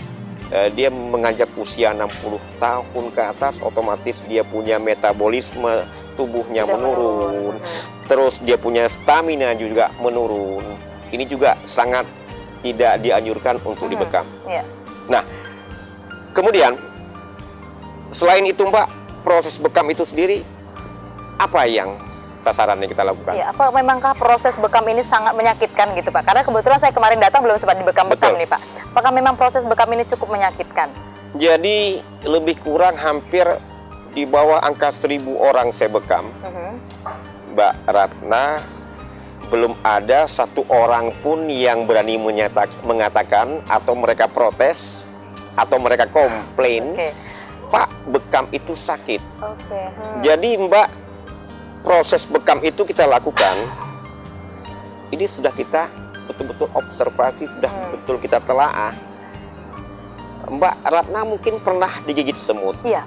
eh, 0.50 0.70
dia 0.74 0.90
menganjak 0.90 1.54
usia 1.56 1.94
60 1.94 2.42
tahun 2.58 3.06
ke 3.14 3.22
atas, 3.22 3.62
otomatis 3.62 4.26
dia 4.26 4.42
punya 4.42 4.82
metabolisme 4.82 5.86
tubuhnya 6.18 6.66
Sudah 6.66 6.74
menurun, 6.76 7.56
Mhm. 7.62 8.08
terus 8.10 8.42
dia 8.42 8.58
punya 8.58 8.90
stamina 8.90 9.54
juga 9.54 9.94
menurun. 10.02 10.66
Ini 11.14 11.30
juga 11.30 11.56
sangat 11.64 12.10
tidak 12.66 13.06
dianjurkan 13.06 13.62
untuk 13.62 13.86
Mhm. 13.86 13.94
dibekam. 13.94 14.26
Iya. 14.50 14.66
Kemudian 16.36 16.76
selain 18.12 18.44
itu 18.44 18.60
Mbak, 18.60 18.88
proses 19.24 19.56
bekam 19.56 19.88
itu 19.88 20.04
sendiri 20.04 20.44
apa 21.38 21.64
yang 21.64 21.96
sasaran 22.46 22.78
yang 22.78 22.92
kita 22.94 23.02
lakukan? 23.02 23.34
Iya, 23.34 23.50
apa 23.50 23.74
memangkah 23.74 24.14
proses 24.14 24.54
bekam 24.62 24.86
ini 24.86 25.02
sangat 25.02 25.34
menyakitkan 25.34 25.98
gitu 25.98 26.14
Pak? 26.14 26.22
Karena 26.30 26.42
kebetulan 26.46 26.78
saya 26.78 26.94
kemarin 26.94 27.18
datang 27.18 27.42
belum 27.42 27.58
sempat 27.58 27.82
dibekam-bekam 27.82 28.38
nih 28.38 28.46
Pak. 28.46 28.62
Apakah 28.94 29.10
memang 29.10 29.34
proses 29.34 29.66
bekam 29.66 29.90
ini 29.98 30.06
cukup 30.06 30.30
menyakitkan? 30.30 30.94
Jadi 31.36 32.00
lebih 32.24 32.62
kurang 32.62 32.94
hampir 32.96 33.44
di 34.14 34.24
bawah 34.24 34.62
angka 34.62 34.94
1000 34.94 35.36
orang 35.36 35.74
saya 35.74 35.90
bekam. 35.90 36.30
Mhm. 36.46 36.70
Mbak 37.58 37.74
Ratna 37.90 38.46
belum 39.48 39.78
ada 39.86 40.26
satu 40.26 40.66
orang 40.68 41.14
pun 41.22 41.48
yang 41.48 41.86
berani 41.86 42.18
menyatak- 42.18 42.82
mengatakan 42.82 43.62
atau 43.70 43.94
mereka 43.94 44.26
protes 44.26 45.06
atau 45.56 45.78
mereka 45.80 46.10
komplain 46.10 46.98
Oke. 46.98 47.10
Pak 47.70 47.90
bekam 48.10 48.46
itu 48.52 48.74
sakit 48.74 49.22
Oke. 49.42 49.82
hmm. 49.82 50.20
jadi 50.26 50.50
Mbak 50.66 50.88
proses 51.86 52.26
bekam 52.26 52.58
itu 52.60 52.82
kita 52.82 53.06
lakukan 53.06 53.54
ini 55.10 55.24
sudah 55.24 55.54
kita 55.54 55.86
betul-betul 56.26 56.66
observasi 56.74 57.46
sudah 57.48 57.70
Hmm. 57.70 57.94
betul 57.94 58.18
kita 58.18 58.42
telaah 58.42 58.92
Mbak 60.46 60.76
Ratna 60.84 61.22
mungkin 61.24 61.58
pernah 61.60 62.02
digigit 62.04 62.34
semut 62.36 62.74
Iya. 62.82 63.06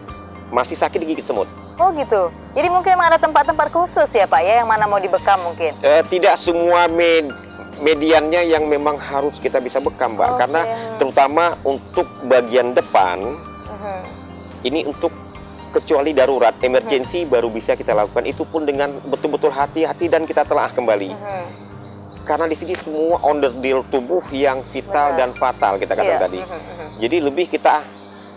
masih 0.48 0.74
sakit 0.74 0.98
digigit 0.98 1.26
semut 1.26 1.50
Oh 1.76 1.94
gitu. 1.94 2.26
Jadi 2.58 2.66
mungkin 2.68 2.90
memang 2.90 3.14
ada 3.14 3.22
tempat-tempat 3.22 3.70
khusus 3.70 4.10
ya 4.10 4.26
Pak 4.26 4.42
ya 4.42 4.58
yang 4.58 4.66
mana 4.66 4.90
mau 4.90 4.98
dibekam 4.98 5.38
mungkin. 5.40 5.78
Eh, 5.78 6.02
tidak 6.10 6.34
semua 6.34 6.90
med- 6.90 7.30
mediannya 7.78 8.42
yang 8.44 8.66
memang 8.66 8.98
harus 8.98 9.38
kita 9.38 9.62
bisa 9.62 9.78
bekam, 9.78 10.18
Mbak. 10.18 10.26
Oke. 10.26 10.38
Karena 10.42 10.62
terutama 10.98 11.44
untuk 11.62 12.02
bagian 12.26 12.74
depan 12.74 13.22
Mhm. 13.22 13.98
ini 14.64 14.90
untuk 14.90 15.14
kecuali 15.78 16.10
darurat, 16.10 16.58
emergensi 16.58 17.22
baru 17.22 17.46
bisa 17.48 17.78
kita 17.78 17.94
lakukan. 17.94 18.26
Itu 18.26 18.42
pun 18.44 18.66
dengan 18.66 18.90
betul-betul 19.06 19.54
hati-hati 19.54 20.10
dan 20.10 20.26
kita 20.26 20.42
telah 20.42 20.66
kembali. 20.68 21.10
Mhm. 21.14 21.46
Karena 22.26 22.44
di 22.44 22.58
sini 22.58 22.74
semua 22.74 23.22
onderdil 23.22 23.86
tubuh 23.88 24.20
yang 24.34 24.60
vital 24.60 25.14
Benar. 25.14 25.18
dan 25.22 25.30
fatal 25.32 25.72
kita 25.78 25.94
katakan 25.94 26.18
Iya. 26.18 26.26
tadi. 26.26 26.40
Mhm. 26.42 26.86
Jadi 26.98 27.16
lebih 27.22 27.46
kita 27.48 27.80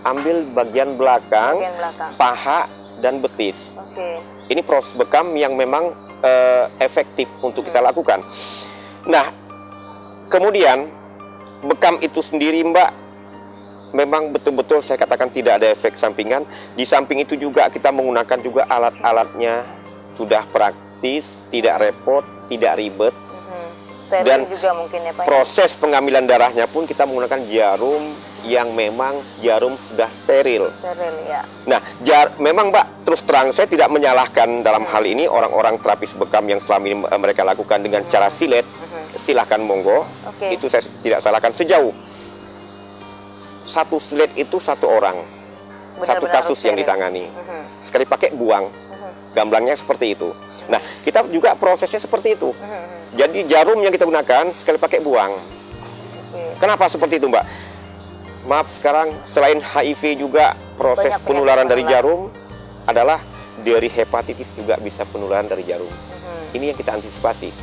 ambil 0.01 0.45
bagian 0.53 0.95
belakang, 0.95 1.57
Bagian 1.57 1.75
belakang. 1.75 2.12
paha 2.15 2.62
dan 3.01 3.19
betis. 3.19 3.75
Oke. 3.75 4.21
Ini 4.48 4.62
proses 4.62 4.93
bekam 4.93 5.33
yang 5.33 5.57
memang 5.57 5.91
eh, 6.21 6.69
efektif 6.77 7.25
untuk 7.41 7.65
kita 7.65 7.81
lakukan. 7.81 8.21
Nah, 9.10 9.25
kemudian 10.29 10.86
bekam 11.65 11.98
itu 11.98 12.21
sendiri, 12.21 12.62
Mbak, 12.62 12.89
memang 13.91 14.31
betul-betul 14.31 14.79
saya 14.83 15.00
katakan 15.00 15.31
tidak 15.31 15.62
ada 15.62 15.71
efek 15.71 15.95
sampingan. 15.95 16.43
Di 16.75 16.83
samping 16.88 17.24
itu 17.24 17.36
juga 17.36 17.67
kita 17.67 17.91
menggunakan 17.91 18.39
juga 18.39 18.67
alat-alatnya 18.67 19.63
sudah 20.15 20.43
praktis, 20.50 21.43
tidak 21.51 21.79
repot, 21.79 22.24
tidak 22.51 22.79
ribet. 22.79 23.13
Steril 24.12 24.27
Dan 24.27 24.39
juga 24.43 24.75
mungkin 24.75 25.00
ya 25.07 25.13
Pak. 25.15 25.24
ya? 25.24 25.27
Proses 25.27 25.71
pengambilan 25.79 26.27
darahnya 26.27 26.67
pun 26.67 26.83
kita 26.83 27.07
menggunakan 27.07 27.48
jarum 27.48 28.03
yang 28.43 28.67
memang 28.75 29.15
jarum 29.39 29.71
sudah 29.71 30.12
steril. 30.12 30.67
Steril 30.67 31.15
ya. 31.31 31.39
Nah, 31.63 31.79
jar, 32.03 32.36
memang 32.36 32.75
Mbak, 32.75 33.07
terus 33.07 33.24
terang 33.24 33.55
saya 33.55 33.71
tidak 33.71 33.88
menyalahkan 33.88 34.67
dalam 34.67 34.83
hal 34.83 35.07
ini 35.07 35.31
orang-orang 35.31 35.79
terapis 35.79 36.12
bekam 36.12 36.43
yang 36.51 36.60
selama 36.60 36.86
ini 36.91 36.95
eh, 37.07 37.19
mereka 37.24 37.48
lakukan 37.48 37.79
dengan 37.79 38.03
cara 38.12 38.27
silet. 38.27 38.67
Mhm. 38.67 39.00
Silahkan 39.15 39.63
monggo, 39.63 40.03
Oke. 40.27 40.60
itu 40.60 40.67
saya 40.67 40.83
tidak 41.00 41.24
salahkan 41.24 41.55
sejauh 41.55 42.11
satu 43.71 43.95
silet 43.97 44.27
itu 44.35 44.59
satu 44.59 44.91
orang, 44.91 45.15
satu 45.95 46.27
Benar-benar 46.27 46.35
kasus 46.35 46.59
harus 46.59 46.67
yang 46.67 46.75
steril. 46.75 46.83
ditangani. 46.83 47.25
Mhm. 47.25 47.61
Sekali 47.79 48.03
pakai 48.03 48.35
buang, 48.35 48.67
Mhm. 48.67 49.09
gamblangnya 49.31 49.75
seperti 49.79 50.11
itu. 50.11 50.35
Nah, 50.67 50.77
kita 51.01 51.23
juga 51.31 51.55
prosesnya 51.55 51.97
seperti 51.97 52.35
itu. 52.35 52.51
Mhm. 52.51 52.83
Jadi 53.15 53.39
jarum 53.47 53.79
yang 53.79 53.91
kita 53.91 54.03
gunakan 54.03 54.51
sekali 54.51 54.75
pakai 54.75 54.99
buang. 54.99 55.31
Oke. 55.31 56.43
Kenapa 56.59 56.87
seperti 56.87 57.15
itu, 57.15 57.27
Mbak? 57.27 57.45
Maaf, 58.41 58.67
sekarang 58.71 59.15
selain 59.23 59.59
HIV 59.59 60.17
juga 60.17 60.51
proses 60.75 61.13
Banyak 61.13 61.23
penularan 61.23 61.67
dari 61.67 61.85
jarum 61.85 62.27
adalah 62.83 63.21
dari 63.61 63.85
hepatitis 63.87 64.57
juga 64.57 64.75
bisa 64.77 65.05
penularan 65.05 65.45
dari 65.45 65.61
jarum. 65.61 65.87
Mhm. 65.87 66.55
Ini 66.57 66.65
yang 66.71 66.77
kita 66.77 66.91
antisipasi. 66.91 67.53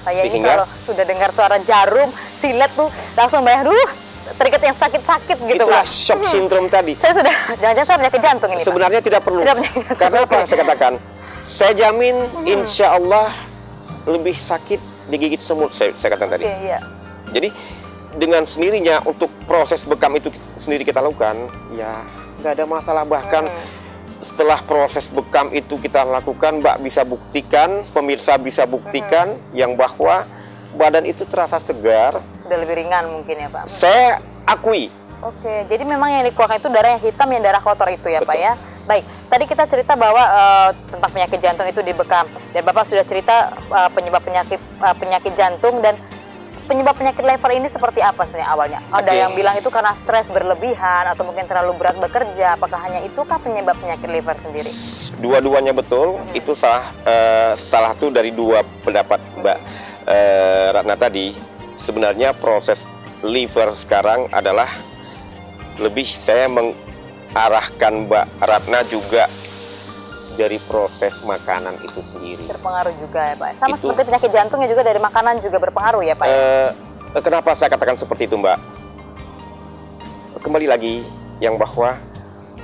Saya 0.00 0.24
ini 0.24 0.32
Sehingga- 0.32 0.64
kalau 0.64 0.66
sudah 0.80 1.04
dengar 1.04 1.28
suara 1.28 1.60
jarum, 1.60 2.08
silet 2.32 2.70
tuh 2.72 2.88
langsung 3.12 3.44
bayang, 3.44 3.68
duh, 3.68 3.88
teringat 4.30 4.62
yang 4.62 4.76
sakit-sakit 4.76 5.36
gitu 5.36 5.64
Itulah 5.64 5.82
Pak. 5.82 5.90
shock 5.90 6.22
syndrome 6.24 6.68
tadi. 6.68 6.92
Saya 6.94 7.12
sudah, 7.12 7.34
jangan-jangan 7.58 7.86
saya 7.86 7.98
penyakit 7.98 8.20
jantung 8.20 8.50
ini 8.50 8.58
Pak. 8.58 8.66
Sebenarnya 8.68 9.00
tidak 9.00 9.20
perlu. 9.22 9.40
Tidak. 9.42 9.56
Karena 9.96 10.18
apa? 10.24 10.38
Saya 10.44 10.58
katakan, 10.62 10.92
saya 11.40 11.72
jamin 11.74 12.16
Hmm. 12.20 12.46
insya 12.46 12.94
Allah 12.94 13.32
lebih 14.04 14.32
sakit 14.32 14.80
digigit 15.08 15.40
semut. 15.40 15.72
Saya, 15.72 15.92
saya 15.92 16.14
katakan 16.14 16.36
tadi. 16.36 16.44
Oke, 16.46 16.56
iya. 16.62 16.78
Jadi 17.30 17.48
dengan 18.10 18.42
sendirinya 18.42 19.02
untuk 19.04 19.30
proses 19.44 19.82
bekam 19.82 20.10
itu 20.14 20.28
sendiri 20.54 20.82
kita 20.82 20.98
lakukan, 20.98 21.46
ya 21.72 22.02
nggak 22.40 22.52
ada 22.54 22.64
masalah. 22.64 23.04
Bahkan 23.04 23.44
Hmm. 23.46 23.66
setelah 24.20 24.60
proses 24.60 25.08
bekam 25.08 25.48
itu 25.50 25.76
kita 25.76 26.02
lakukan, 26.02 26.60
Mbak 26.60 26.76
bisa 26.80 27.02
buktikan, 27.02 27.82
pemirsa 27.88 28.36
bisa 28.36 28.64
buktikan 28.64 29.32
yang 29.50 29.74
bahwa 29.74 30.28
badan 30.74 31.06
itu 31.06 31.26
terasa 31.26 31.58
segar. 31.58 32.18
Udah 32.46 32.58
lebih 32.58 32.82
ringan 32.82 33.10
mungkin 33.10 33.36
ya 33.38 33.48
Pak. 33.50 33.64
Saya 33.70 34.18
akui, 34.46 34.90
Oke, 35.20 35.68
jadi 35.68 35.84
memang 35.84 36.08
yang 36.16 36.24
dikeluarkan 36.32 36.64
itu 36.64 36.68
darah 36.72 36.96
yang 36.96 37.02
hitam, 37.04 37.28
yang 37.28 37.44
darah 37.44 37.60
kotor 37.60 37.92
itu 37.92 38.08
ya 38.08 38.24
Pak 38.24 38.32
Betul. 38.32 38.40
ya. 38.40 38.52
Baik, 38.88 39.04
tadi 39.28 39.44
kita 39.44 39.68
cerita 39.68 39.92
bahwa 39.92 40.24
eh, 40.24 40.68
tentang 40.88 41.10
penyakit 41.12 41.38
jantung 41.44 41.68
itu 41.68 41.80
dibekam 41.84 42.24
dan 42.56 42.62
Bapak 42.64 42.88
sudah 42.88 43.04
cerita 43.04 43.52
eh, 43.52 43.90
penyebab 43.92 44.24
penyakit 44.24 44.56
eh, 44.56 44.96
penyakit 44.96 45.32
jantung 45.36 45.84
dan 45.84 46.00
penyebab 46.64 46.96
penyakit 46.96 47.20
liver 47.20 47.50
ini 47.52 47.68
seperti 47.68 48.00
apa 48.00 48.24
sebenarnya 48.24 48.48
awalnya? 48.48 48.80
Ada 48.88 49.12
yang 49.12 49.36
bilang 49.36 49.60
itu 49.60 49.68
karena 49.68 49.92
stres 49.92 50.32
berlebihan 50.32 51.04
atau 51.12 51.28
mungkin 51.28 51.44
terlalu 51.44 51.76
berat 51.76 52.00
bekerja. 52.00 52.56
Apakah 52.56 52.80
hanya 52.88 53.04
itukah 53.04 53.36
penyebab 53.44 53.76
penyakit 53.76 54.08
liver 54.08 54.40
sendiri? 54.40 54.72
dua-duanya 55.20 55.76
betul. 55.76 56.16
Itu 56.32 56.56
salah 56.56 56.88
eh, 57.04 57.52
salah 57.60 57.92
satu 57.92 58.08
dari 58.08 58.32
dua 58.32 58.64
pendapat 58.80 59.20
Mbak 59.36 59.89
eh, 60.04 60.68
Ratna 60.70 60.94
tadi. 60.94 61.32
Sebenarnya 61.74 62.36
proses 62.36 62.84
liver 63.20 63.72
sekarang 63.72 64.28
adalah 64.30 64.68
lebih 65.76 66.04
saya 66.04 66.44
mengarahkan 66.44 67.92
Mbak 68.04 68.26
Ratna 68.38 68.80
juga 68.84 69.24
dari 70.36 70.56
proses 70.62 71.20
makanan 71.20 71.76
itu 71.80 72.00
sendiri. 72.00 72.44
Berpengaruh 72.48 72.94
juga 72.96 73.20
ya 73.22 73.34
Pak. 73.36 73.50
Sama 73.56 73.76
Itu- 73.76 73.88
seperti 73.88 74.02
penyakit 74.08 74.30
jantungnya 74.30 74.68
juga 74.68 74.82
dari 74.84 74.96
makanan 74.96 75.40
juga 75.40 75.56
berpengaruh 75.58 76.00
ya 76.00 76.14
Pak. 76.14 76.26
Eh, 76.26 76.70
kenapa 77.20 77.52
saya 77.52 77.68
katakan 77.68 77.96
seperti 77.96 78.24
itu, 78.24 78.36
Mbak? 78.36 78.58
Kembali 80.40 80.66
lagi 80.68 81.04
yang 81.38 81.60
bahwa 81.60 82.00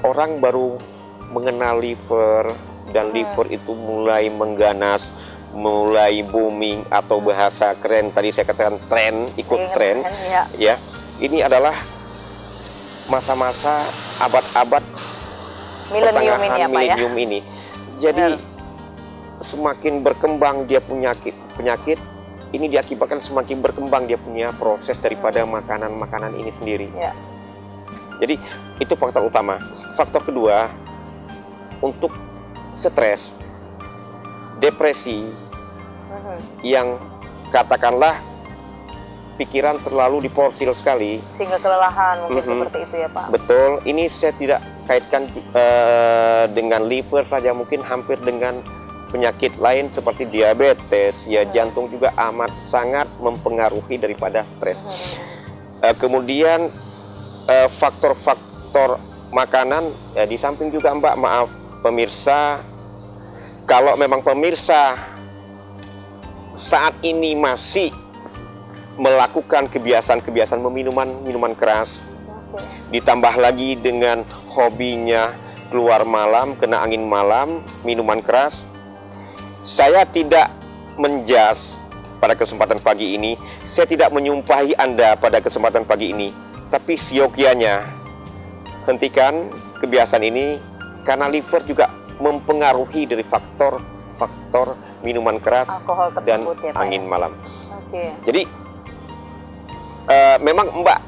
orang 0.01 0.41
baru 0.41 0.81
mengenal 1.29 1.81
liver 1.81 2.49
dan 2.93 3.11
Hmm. 3.11 3.17
liver 3.17 3.47
itu 3.51 3.73
mulai 3.75 4.31
mengganas, 4.31 5.11
mulai 5.55 6.25
booming 6.27 6.83
atau 6.91 7.23
bahasa 7.23 7.73
keren 7.79 8.11
tadi 8.11 8.35
saya 8.35 8.49
katakan 8.49 8.77
tren 8.91 9.31
ikut 9.39 9.57
Ingat 9.57 9.75
tren 9.75 9.97
ya. 10.27 10.43
ya 10.57 10.75
ini 11.23 11.41
adalah 11.41 11.73
masa-masa 13.07 13.87
abad-abad 14.19 14.83
Milenium 15.93 16.43
ini 16.43 16.59
ya 16.59 16.67
Pak 16.67 16.83
ya. 16.83 16.97
milenium 16.97 17.15
ini. 17.15 17.39
Jadi 18.03 18.23
Benar. 18.35 18.43
semakin 19.41 19.95
berkembang 20.03 20.57
dia 20.67 20.83
penyakit 20.83 21.35
penyakit 21.55 21.99
ini 22.51 22.67
diakibatkan 22.71 23.23
semakin 23.23 23.63
berkembang 23.63 24.11
dia 24.11 24.19
punya 24.19 24.51
proses 24.55 24.99
daripada 24.99 25.47
makanan-makanan 25.47 26.35
ini 26.35 26.51
sendiri. 26.51 26.89
Ya. 26.95 27.15
Jadi 28.19 28.41
itu 28.81 28.95
faktor 28.99 29.29
utama. 29.29 29.61
Faktor 29.95 30.25
kedua 30.25 30.73
untuk 31.85 32.11
stres, 32.73 33.33
depresi 34.57 35.27
Mhm. 35.27 36.37
yang 36.65 36.97
katakanlah 37.51 38.17
pikiran 39.37 39.77
terlalu 39.85 40.27
diporsil 40.27 40.73
sekali. 40.73 41.21
Sehingga 41.21 41.61
kelelahan 41.61 42.25
mungkin 42.25 42.41
Mhm. 42.41 42.61
seperti 42.65 42.79
itu 42.89 42.97
ya 43.05 43.09
Pak. 43.13 43.25
Betul, 43.31 43.71
ini 43.85 44.09
saya 44.09 44.33
tidak 44.33 44.61
kaitkan 44.89 45.29
eh, 45.53 46.45
dengan 46.53 46.87
liver 46.87 47.27
saja, 47.29 47.53
mungkin 47.53 47.83
hampir 47.85 48.17
dengan 48.23 48.63
penyakit 49.07 49.57
lain 49.61 49.93
seperti 49.93 50.27
diabetes, 50.27 51.29
ya 51.29 51.45
Hmm. 51.45 51.53
jantung 51.53 51.87
juga 51.89 52.11
amat 52.17 52.51
sangat 52.65 53.07
mempengaruhi 53.21 54.01
daripada 54.01 54.43
stres. 54.47 54.83
Mhm. 54.83 54.93
Eh, 55.85 55.95
kemudian 56.01 56.61
eh, 57.47 57.69
faktor-faktor 57.71 58.99
makanan, 59.31 59.87
ya, 60.19 60.27
di 60.27 60.35
samping 60.35 60.75
juga 60.75 60.91
Mbak, 60.91 61.15
maaf 61.15 61.47
pemirsa, 61.79 62.59
kalau 63.67 63.99
memang 63.99 64.23
pemirsa 64.23 64.95
saat 66.55 66.95
ini 67.03 67.35
masih 67.35 67.91
melakukan 68.97 69.69
kebiasaan-kebiasaan 69.69 70.63
meminuman 70.63 71.11
minuman 71.27 71.53
keras, 71.53 72.01
ditambah 72.95 73.37
lagi 73.37 73.77
dengan 73.77 74.25
hobinya 74.49 75.35
keluar 75.69 76.07
malam, 76.07 76.57
kena 76.57 76.81
angin 76.81 77.05
malam, 77.05 77.61
minuman 77.85 78.23
keras. 78.23 78.65
Saya 79.67 80.07
tidak 80.09 80.49
menjas 80.97 81.75
pada 82.23 82.39
kesempatan 82.39 82.81
pagi 82.81 83.19
ini, 83.19 83.37
saya 83.67 83.85
tidak 83.85 84.15
menyumpahi 84.15 84.79
Anda 84.79 85.19
pada 85.19 85.43
kesempatan 85.43 85.85
pagi 85.85 86.15
ini, 86.15 86.31
tapi 86.71 86.97
siokianya 86.97 87.83
hentikan 88.87 89.51
kebiasaan 89.83 90.23
ini 90.23 90.57
karena 91.03 91.27
liver 91.29 91.61
juga 91.67 91.96
mempengaruhi 92.17 93.05
dari 93.05 93.23
faktor-faktor 93.23 94.77
minuman 95.05 95.37
keras 95.39 95.69
Alkohol 95.69 96.09
dan 96.25 96.41
ya 96.43 96.73
Pak. 96.73 96.81
angin 96.81 97.03
malam. 97.05 97.33
ya? 97.37 97.77
Oke. 97.77 98.05
Jadi 98.25 98.43
eh, 100.09 100.37
memang 100.41 100.73
Mbak 100.83 101.01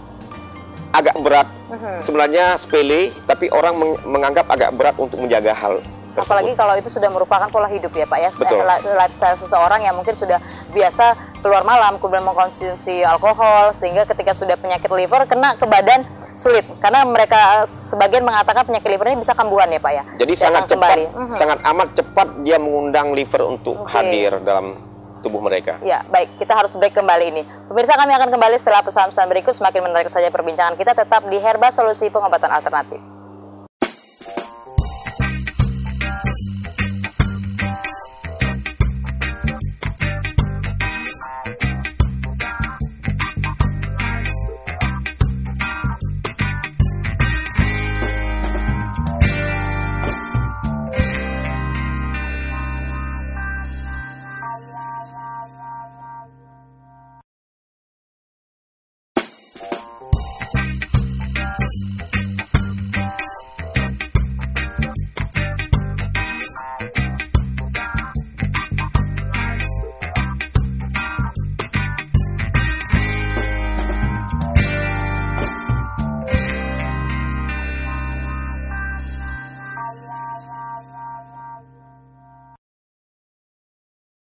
agak 0.99 1.17
berat 1.17 1.47
Mhm. 1.69 2.01
sebenarnya 2.01 2.45
sepele 2.55 3.13
tapi 3.23 3.47
orang 3.49 3.75
meng- 3.75 4.01
menganggap 4.03 4.49
agak 4.49 4.73
berat 4.73 4.97
untuk 4.97 5.19
menjaga 5.19 5.53
hal 5.53 5.79
tersebut. 5.79 6.19
Apalagi 6.19 6.53
kalau 6.53 6.75
itu 6.75 6.89
sudah 6.89 7.07
merupakan 7.07 7.47
pola 7.47 7.67
hidup 7.67 7.93
ya 7.93 8.03
Pak 8.03 8.19
ya, 8.19 8.31
Betul. 8.33 8.59
Li- 8.59 8.97
lifestyle 8.97 9.37
seseorang 9.37 9.81
yang 9.81 9.95
mungkin 9.95 10.11
sudah 10.13 10.43
biasa 10.69 11.15
keluar 11.39 11.63
malam, 11.63 11.95
kemudian 11.97 12.27
mengkonsumsi 12.27 13.07
alkohol, 13.07 13.71
sehingga 13.71 14.03
ketika 14.05 14.35
sudah 14.35 14.59
penyakit 14.59 14.91
liver 14.91 15.23
kena 15.25 15.55
ke 15.55 15.63
badan 15.65 16.03
sulit, 16.35 16.67
karena 16.79 17.07
mereka 17.07 17.63
sebagian 17.63 18.27
mengatakan 18.27 18.67
penyakit 18.67 18.91
liver 18.91 19.07
ini 19.09 19.23
bisa 19.23 19.33
kambuhan 19.33 19.71
ya 19.71 19.79
Pak 19.79 19.93
ya. 19.93 20.03
Jadi 20.19 20.33
Datang 20.33 20.43
sangat 20.43 20.63
cepat, 20.67 20.75
kembali. 20.75 21.05
Mhm. 21.07 21.31
sangat 21.31 21.59
amat 21.65 21.89
cepat 21.95 22.29
dia 22.43 22.59
mengundang 22.59 23.15
liver 23.15 23.43
untuk 23.47 23.77
Oke. 23.79 23.91
hadir 23.93 24.43
dalam 24.43 24.75
tubuh 25.21 25.43
mereka. 25.43 25.77
Ya, 25.83 26.07
baik. 26.09 26.39
Kita 26.39 26.55
harus 26.55 26.73
break 26.79 26.95
kembali 26.95 27.25
ini. 27.35 27.43
Pemirsa 27.67 27.99
kami 27.99 28.15
akan 28.15 28.29
kembali 28.31 28.57
setelah 28.57 28.83
pesan-pesan 28.87 29.27
berikut. 29.27 29.53
Semakin 29.53 29.81
menarik 29.85 30.11
saja 30.11 30.31
perbincangan 30.31 30.79
kita 30.79 30.95
tetap 30.95 31.27
di 31.27 31.39
Herba 31.43 31.69
Solusi 31.75 32.09
Pengobatan 32.09 32.49
Alternatif. 32.49 33.18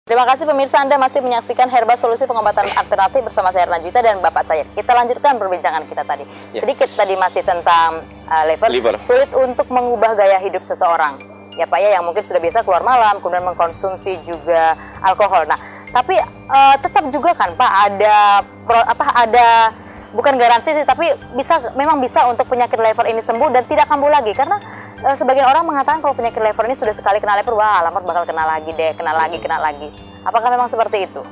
Terima 0.06 0.22
kasih 0.22 0.46
pemirsa 0.46 0.78
Anda 0.86 1.02
masih 1.02 1.18
menyaksikan 1.18 1.66
Herba 1.66 1.98
Solusi 1.98 2.30
Pengobatan 2.30 2.70
Alternatif 2.78 3.26
bersama 3.26 3.50
saya 3.50 3.66
Erna 3.66 3.82
Juwita 3.82 3.98
dan 3.98 4.22
Bapak 4.22 4.46
saya. 4.46 4.62
Kita 4.62 4.94
lanjutkan 4.94 5.34
perbincangan 5.34 5.82
kita 5.82 6.06
tadi. 6.06 6.22
Ya. 6.54 6.62
Sedikit 6.62 6.86
tadi 6.94 7.18
masih 7.18 7.42
tentang 7.42 8.06
uh, 8.30 8.44
liver. 8.46 8.70
Liver. 8.70 8.94
Sulit 9.02 9.26
untuk 9.34 9.66
mengubah 9.66 10.14
gaya 10.14 10.38
hidup 10.38 10.62
seseorang. 10.62 11.18
Ya 11.58 11.66
Pak 11.66 11.82
ya 11.82 11.98
yang 11.98 12.06
mungkin 12.06 12.22
sudah 12.22 12.38
biasa 12.38 12.62
keluar 12.62 12.86
malam 12.86 13.18
kemudian 13.18 13.50
mengkonsumsi 13.50 14.22
juga 14.22 14.78
alkohol. 15.02 15.42
Nah, 15.50 15.58
tapi 15.90 16.14
uh, 16.22 16.78
tetap 16.78 17.10
juga 17.10 17.34
kan 17.34 17.58
Pak 17.58 17.72
ada 17.90 18.46
pro, 18.62 18.78
apa 18.78 19.10
ada 19.10 19.74
bukan 20.14 20.38
garansi 20.38 20.70
sih 20.70 20.86
tapi 20.86 21.10
bisa 21.34 21.74
memang 21.74 21.98
bisa 21.98 22.30
untuk 22.30 22.46
penyakit 22.46 22.78
liver 22.78 23.10
ini 23.10 23.18
sembuh 23.18 23.50
dan 23.50 23.66
tidak 23.66 23.90
kambuh 23.90 24.14
lagi 24.14 24.30
karena 24.38 24.85
uh, 25.02 25.16
sebagian 25.16 25.44
orang 25.48 25.64
mengatakan 25.66 26.00
kalau 26.00 26.14
penyakit 26.16 26.40
liver 26.40 26.64
ini 26.64 26.76
sudah 26.76 26.94
sekali 26.94 27.18
kena 27.18 27.36
liver 27.36 27.52
wah 27.52 27.84
alamat 27.84 28.02
bakal 28.06 28.24
kena 28.24 28.44
lagi 28.46 28.70
deh, 28.72 28.92
kena 28.96 29.12
lagi, 29.12 29.36
kena 29.40 29.58
lagi. 29.60 29.88
Apakah 30.22 30.48
memang 30.48 30.68
seperti 30.70 31.10
itu? 31.10 31.22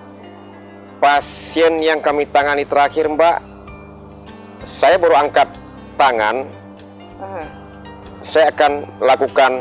Pasien 1.01 1.81
yang 1.83 2.01
kami 2.01 2.25
tangani 2.25 2.65
terakhir, 2.65 3.11
Mbak, 3.11 3.37
saya 4.65 4.97
baru 4.97 5.15
angkat 5.21 5.49
tangan, 6.01 6.49
Mhm. 7.21 7.45
saya 8.25 8.51
akan 8.51 8.73
lakukan 9.01 9.53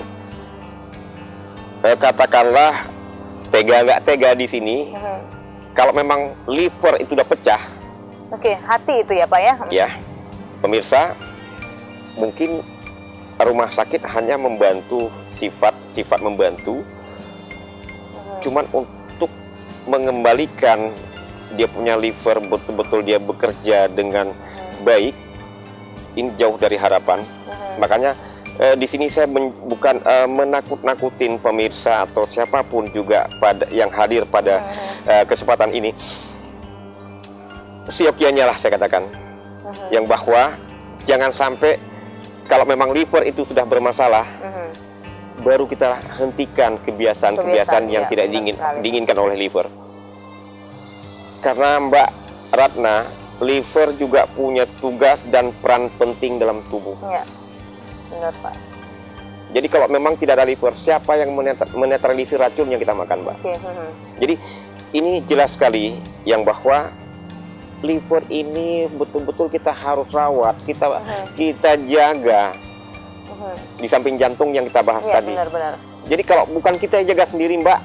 eh, 1.84 2.00
katakanlah 2.00 2.88
tega 3.52 3.84
nggak 3.84 4.02
tega 4.08 4.32
di 4.40 4.48
sini. 4.48 4.78
Mhm. 4.96 5.20
Kalau 5.76 5.92
memang 5.92 6.32
liver 6.48 6.96
itu 7.02 7.12
udah 7.18 7.28
pecah, 7.28 7.60
Oke, 8.32 8.56
hati 8.56 9.04
itu 9.04 9.14
ya 9.14 9.26
Pak 9.28 9.42
ya? 9.42 9.54
ya 9.70 9.90
pemirsa 10.58 11.14
mungkin 12.16 12.64
rumah 13.44 13.68
sakit 13.68 14.04
hanya 14.14 14.36
membantu 14.36 15.08
sifat 15.26 15.74
sifat 15.88 16.20
membantu 16.20 16.82
cuman 18.40 18.68
untuk 18.74 19.32
mengembalikan 19.86 20.92
dia 21.54 21.68
punya 21.68 21.94
liver 21.96 22.42
betul-betul 22.42 23.00
dia 23.04 23.20
bekerja 23.20 23.88
dengan 23.88 24.32
baik 24.82 25.14
ini 26.16 26.30
jauh 26.36 26.58
dari 26.58 26.76
harapan 26.76 27.22
Mhm. 27.22 27.78
makanya 27.80 28.12
eh, 28.54 28.76
di 28.78 28.86
sini 28.86 29.10
saya 29.10 29.26
men- 29.26 29.54
bukan 29.66 29.98
eh, 30.00 30.28
menakut-nakutin 30.30 31.38
pemirsa 31.38 32.06
atau 32.06 32.26
siapa 32.26 32.62
pun 32.62 32.86
juga 32.90 33.26
pada 33.42 33.66
yang 33.70 33.90
hadir 33.90 34.26
pada 34.26 34.62
Mhm. 34.62 35.10
eh, 35.10 35.24
kesempatan 35.26 35.72
ini 35.72 35.92
siokianya 37.88 38.48
lah 38.48 38.56
saya 38.56 38.78
katakan 38.78 39.04
Mhm. 39.04 39.88
yang 39.92 40.06
bahwa 40.06 40.54
jangan 41.04 41.32
sampai 41.32 41.76
kalau 42.46 42.64
memang 42.64 42.90
liver 42.90 43.24
itu 43.24 43.44
sudah 43.44 43.64
bermasalah 43.64 44.26
Mhm. 44.26 44.68
baru 45.40 45.66
kita 45.66 46.00
hentikan 46.14 46.80
kebiasaan-kebiasaan 46.80 47.36
Kebiasaan, 47.38 47.84
yang 47.88 48.06
iya, 48.06 48.10
tidak 48.10 48.26
sekali. 48.30 48.80
diinginkan 48.80 49.18
oleh 49.18 49.36
liver. 49.36 49.68
Karena 51.42 51.76
Mbak 51.82 52.10
Ratna, 52.54 53.04
liver 53.42 53.92
juga 53.94 54.24
punya 54.30 54.64
tugas 54.80 55.28
dan 55.28 55.52
peran 55.60 55.92
penting 55.92 56.40
dalam 56.40 56.56
tubuh. 56.64 56.96
Ya, 57.04 57.24
benar 58.10 58.34
Pak. 58.40 58.56
Jadi 59.52 59.68
kalau 59.68 59.86
memang 59.86 60.16
tidak 60.16 60.40
ada 60.40 60.48
liver, 60.48 60.74
siapa 60.74 61.14
yang 61.14 61.30
menet- 61.30 61.74
menetralisir 61.74 62.40
racun 62.40 62.66
yang 62.66 62.80
kita 62.80 62.96
makan, 62.96 63.22
Mbak? 63.22 63.36
Oke. 63.38 63.54
mhm. 63.54 63.88
Jadi 64.18 64.36
ini 64.94 65.22
jelas 65.24 65.54
sekali 65.54 65.94
yang 66.24 66.42
bahwa 66.42 66.90
liver 67.84 68.24
ini 68.32 68.88
betul-betul 68.90 69.52
kita 69.52 69.70
harus 69.70 70.10
rawat, 70.10 70.56
kita 70.64 70.88
Mhm. 70.90 71.26
kita 71.36 71.72
jaga 71.84 72.56
Mhm. 73.28 73.56
di 73.78 73.88
samping 73.88 74.16
jantung 74.16 74.56
yang 74.56 74.64
kita 74.66 74.82
bahas 74.82 75.04
Iya, 75.04 75.20
tadi. 75.20 75.36
benar-benar. 75.36 75.74
Jadi 76.04 76.24
kalau 76.24 76.48
bukan 76.48 76.80
kita 76.80 77.00
yang 77.00 77.12
jaga 77.12 77.28
sendiri 77.28 77.60
Mbak, 77.60 77.80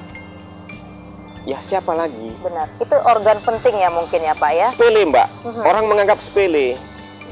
ya 1.45 1.59
siapa 1.59 1.91
lagi? 1.93 2.31
Benar. 2.39 2.67
Itu 2.79 2.95
organ 2.95 3.37
penting 3.39 3.75
ya 3.75 3.89
mungkin 3.91 4.19
ya 4.19 4.33
Pak 4.33 4.51
ya. 4.51 4.67
Sepele 4.71 5.03
mbak, 5.05 5.27
Mhm. 5.27 5.63
orang 5.65 5.85
menganggap 5.87 6.19
sepele. 6.19 6.75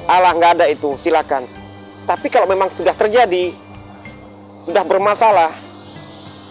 Allah 0.08 0.32
nggak 0.32 0.52
ada 0.62 0.66
itu, 0.68 0.96
silakan. 0.96 1.44
Tapi 2.08 2.32
kalau 2.32 2.48
memang 2.48 2.72
sudah 2.72 2.96
terjadi, 2.96 3.52
sudah 4.64 4.84
bermasalah, 4.84 5.52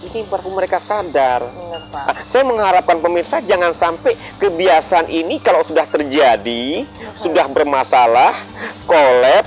ini 0.05 0.21
baru 0.29 0.53
mereka 0.53 0.77
sadar. 0.77 1.41
Benar 1.41 1.83
Pak. 1.89 2.05
Ah, 2.13 2.17
saya 2.29 2.45
mengharapkan 2.45 3.01
pemirsa 3.01 3.41
jangan 3.41 3.73
sampai 3.73 4.13
kebiasaan 4.37 5.09
ini 5.09 5.41
kalau 5.41 5.65
sudah 5.65 5.89
terjadi, 5.89 6.85
sudah 7.17 7.49
bermasalah, 7.49 8.37
kolab, 8.85 9.45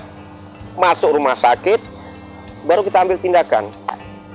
masuk 0.80 1.14
rumah 1.14 1.38
sakit, 1.38 1.78
baru 2.66 2.82
kita 2.82 3.06
ambil 3.06 3.18
tindakan. 3.22 3.70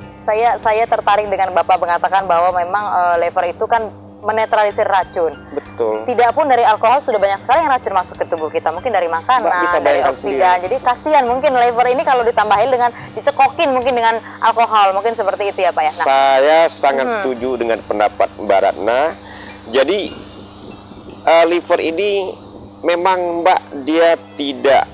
Saya 0.06 0.56
saya 0.56 0.88
tertarik 0.88 1.28
dengan 1.28 1.52
Bapak 1.52 1.76
mengatakan 1.82 2.24
bahwa 2.24 2.54
memang 2.54 2.84
eh, 2.84 3.16
lever 3.26 3.50
itu 3.50 3.64
kan 3.66 3.90
menetralisir 4.24 4.88
racun. 4.88 5.36
Betul. 5.52 5.63
Tidak 6.04 6.30
pun 6.30 6.46
dari 6.46 6.62
alkohol 6.62 7.02
sudah 7.02 7.18
banyak 7.18 7.38
sekali 7.38 7.62
yang 7.62 7.70
racun 7.70 7.94
masuk 7.94 8.16
ke 8.16 8.24
tubuh 8.24 8.48
kita. 8.48 8.70
Mungkin 8.70 8.90
dari 8.90 9.10
makanan, 9.10 9.44
Mbak 9.44 9.54
bisa 9.60 9.76
dari 9.76 9.84
bayangkan 9.84 10.12
oksidan. 10.14 10.56
Jadi 10.62 10.76
kasihan 10.80 11.24
mungkin 11.26 11.50
lever 11.52 11.86
ini 11.90 12.02
kalau 12.02 12.22
ditambahin 12.22 12.70
dengan 12.70 12.90
dicekokin 13.12 13.68
mungkin 13.70 13.92
dengan 13.94 14.14
alkohol. 14.40 14.94
Mungkin 14.94 15.12
seperti 15.12 15.50
itu 15.50 15.60
ya 15.60 15.70
Pak 15.70 15.82
ya. 15.82 15.92
Nah, 15.92 16.06
Saya 16.06 16.58
sangat 16.70 17.06
setuju 17.20 17.58
dengan 17.58 17.78
pendapat 17.82 18.28
Mbak 18.40 18.60
Ratna. 18.60 19.00
Jadi 19.68 20.00
eh, 21.24 21.44
liver 21.48 21.80
ini 21.80 22.30
memang 22.84 23.42
Mbak 23.42 23.60
dia 23.82 24.14
tidak 24.36 24.84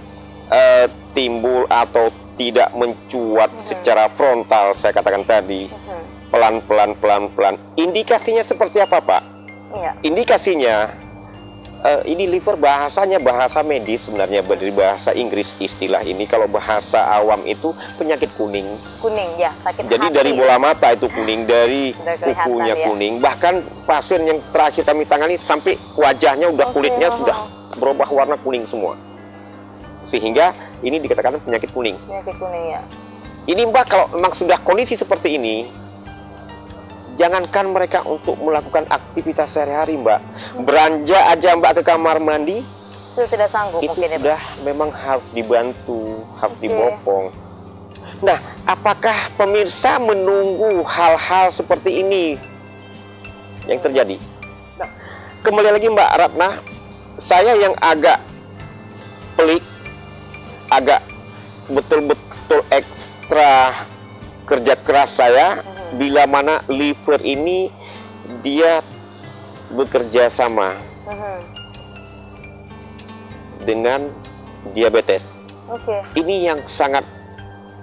eh, 0.48 0.86
timbul 1.12 1.66
atau 1.66 2.08
tidak 2.34 2.72
mencuat 2.72 3.52
secara 3.60 4.08
frontal 4.08 4.72
saya 4.72 4.96
katakan 4.96 5.28
tadi. 5.28 5.68
mhm, 5.68 6.00
Pelan-pelan 6.30 6.94
pelan-pelan. 6.96 7.58
Indikasinya 7.74 8.40
seperti 8.40 8.78
apa, 8.78 9.02
Pak? 9.02 9.39
Iya. 9.76 9.92
Indikasinya 10.02 10.90
eh, 11.84 12.00
ini 12.12 12.28
liver 12.28 12.56
bahasanya 12.60 13.18
bahasa 13.20 13.64
medis 13.64 14.08
sebenarnya 14.08 14.44
dari 14.44 14.72
bahasa 14.72 15.16
Inggris 15.16 15.56
istilah 15.60 16.04
ini 16.04 16.28
kalau 16.28 16.46
bahasa 16.46 17.00
awam 17.16 17.40
itu 17.48 17.72
penyakit 17.96 18.28
kuning. 18.36 18.66
Kuning 19.00 19.30
ya, 19.40 19.50
sakit 19.52 19.88
Jadi 19.88 20.06
hati. 20.12 20.16
dari 20.16 20.30
bola 20.36 20.56
mata 20.60 20.92
itu 20.92 21.08
kuning, 21.08 21.48
dari 21.48 21.96
kukunya 21.96 22.74
ya. 22.76 22.86
kuning. 22.88 23.18
Bahkan 23.18 23.54
pasien 23.88 24.22
yang 24.28 24.38
terakhir 24.52 24.84
kami 24.84 25.08
tangani 25.08 25.36
sampai 25.40 25.76
wajahnya 25.96 26.52
udah 26.52 26.66
Oke, 26.68 26.74
kulitnya 26.76 27.08
sudah 27.16 27.36
berubah 27.80 28.08
warna 28.12 28.36
kuning 28.40 28.68
semua. 28.68 28.94
Sehingga 30.04 30.52
ini 30.80 31.00
dikatakan 31.00 31.40
penyakit 31.44 31.70
kuning. 31.72 31.96
Penyakit 32.08 32.36
kuning 32.36 32.64
ya. 32.76 32.80
Ini 33.48 33.66
Mbak 33.72 33.84
kalau 33.88 34.06
memang 34.12 34.36
sudah 34.36 34.60
kondisi 34.60 35.00
seperti 35.00 35.40
ini, 35.40 35.64
jangankan 37.20 37.68
mereka 37.68 38.00
untuk 38.08 38.40
melakukan 38.40 38.88
aktivitas 38.88 39.52
sehari-hari 39.52 40.00
Mbak. 40.00 40.20
Beranjak 40.64 41.20
aja 41.36 41.52
Mbak 41.52 41.72
ke 41.76 41.82
kamar 41.84 42.16
mandi, 42.16 42.64
Itu 43.12 43.28
tidak 43.28 43.52
sanggup 43.52 43.84
itu 43.84 43.92
mungkin 43.92 44.08
ya. 44.08 44.16
Sudah 44.16 44.40
memang 44.64 44.88
harus 44.88 45.28
dibantu, 45.36 46.24
harus 46.40 46.56
Oke. 46.56 46.64
dibopong. 46.64 47.24
Nah, 48.24 48.38
apakah 48.64 49.16
pemirsa 49.36 50.00
menunggu 50.00 50.80
hal-hal 50.88 51.52
seperti 51.52 52.00
ini 52.00 52.40
yang 53.68 53.84
terjadi? 53.84 54.16
Nah, 54.80 54.88
kembali 55.44 55.76
lagi 55.76 55.92
Mbak 55.92 56.10
Ratna, 56.16 56.48
saya 57.20 57.52
yang 57.60 57.76
agak 57.84 58.16
pelik, 59.36 59.64
agak 60.72 61.04
betul-betul 61.68 62.64
ekstra 62.72 63.84
kerja 64.48 64.74
keras 64.80 65.10
saya 65.20 65.60
bila 65.92 66.24
mana 66.24 66.62
liver 66.66 67.18
ini 67.20 67.70
dia 68.42 68.78
bekerja 69.72 70.26
sama 70.26 70.74
Mhm. 71.06 71.38
dengan 73.62 74.00
diabetes. 74.70 75.30
Oke. 75.66 76.02
Ini 76.14 76.50
yang 76.50 76.60
sangat 76.66 77.02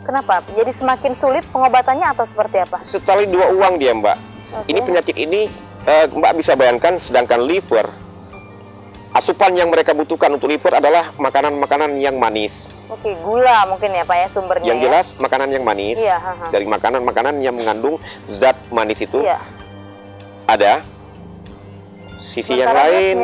Kenapa? 0.04 0.39
Jadi 0.56 0.72
semakin 0.72 1.12
sulit 1.12 1.43
pengobatannya 1.52 2.08
atau 2.08 2.24
seperti 2.24 2.63
apa? 2.63 2.80
sekali 2.80 3.28
dua 3.28 3.52
uang 3.52 3.76
dia 3.76 3.91
mbak. 3.91 4.15
Oke. 4.56 4.72
Ini 4.72 4.80
penyakit 4.80 5.15
ini 5.20 5.52
eh, 5.84 6.06
mbak 6.08 6.32
bisa 6.36 6.56
bayangkan 6.56 6.96
sedangkan 6.96 7.43
liver 7.43 7.84
asupan 9.17 9.51
yang 9.51 9.67
mereka 9.67 9.91
butuhkan 9.91 10.30
untuk 10.30 10.45
liver 10.45 10.77
adalah 10.77 11.10
makanan-makanan 11.17 11.97
yang 11.97 12.15
manis. 12.15 12.69
Oke, 12.88 13.17
gula 13.19 13.65
mungkin 13.65 13.89
ya 13.89 14.06
Pak 14.06 14.15
ya 14.15 14.27
sumbernya 14.30 14.67
Yang 14.69 14.80
ya. 14.80 14.84
jelas 14.86 15.08
makanan 15.17 15.49
yang 15.49 15.63
manis 15.65 15.97
Iya, 15.97 16.15
haha. 16.15 16.45
dari 16.49 16.63
makanan-makanan 16.63 17.36
yang 17.41 17.58
mengandung 17.58 17.97
zat 18.30 18.56
manis 18.69 19.01
itu 19.01 19.19
Iya. 19.19 19.41
ada. 20.45 20.86
Sisi 22.15 22.56
yang 22.56 22.69
Sementara 22.69 22.88
dia 22.88 22.93
lain 22.93 23.17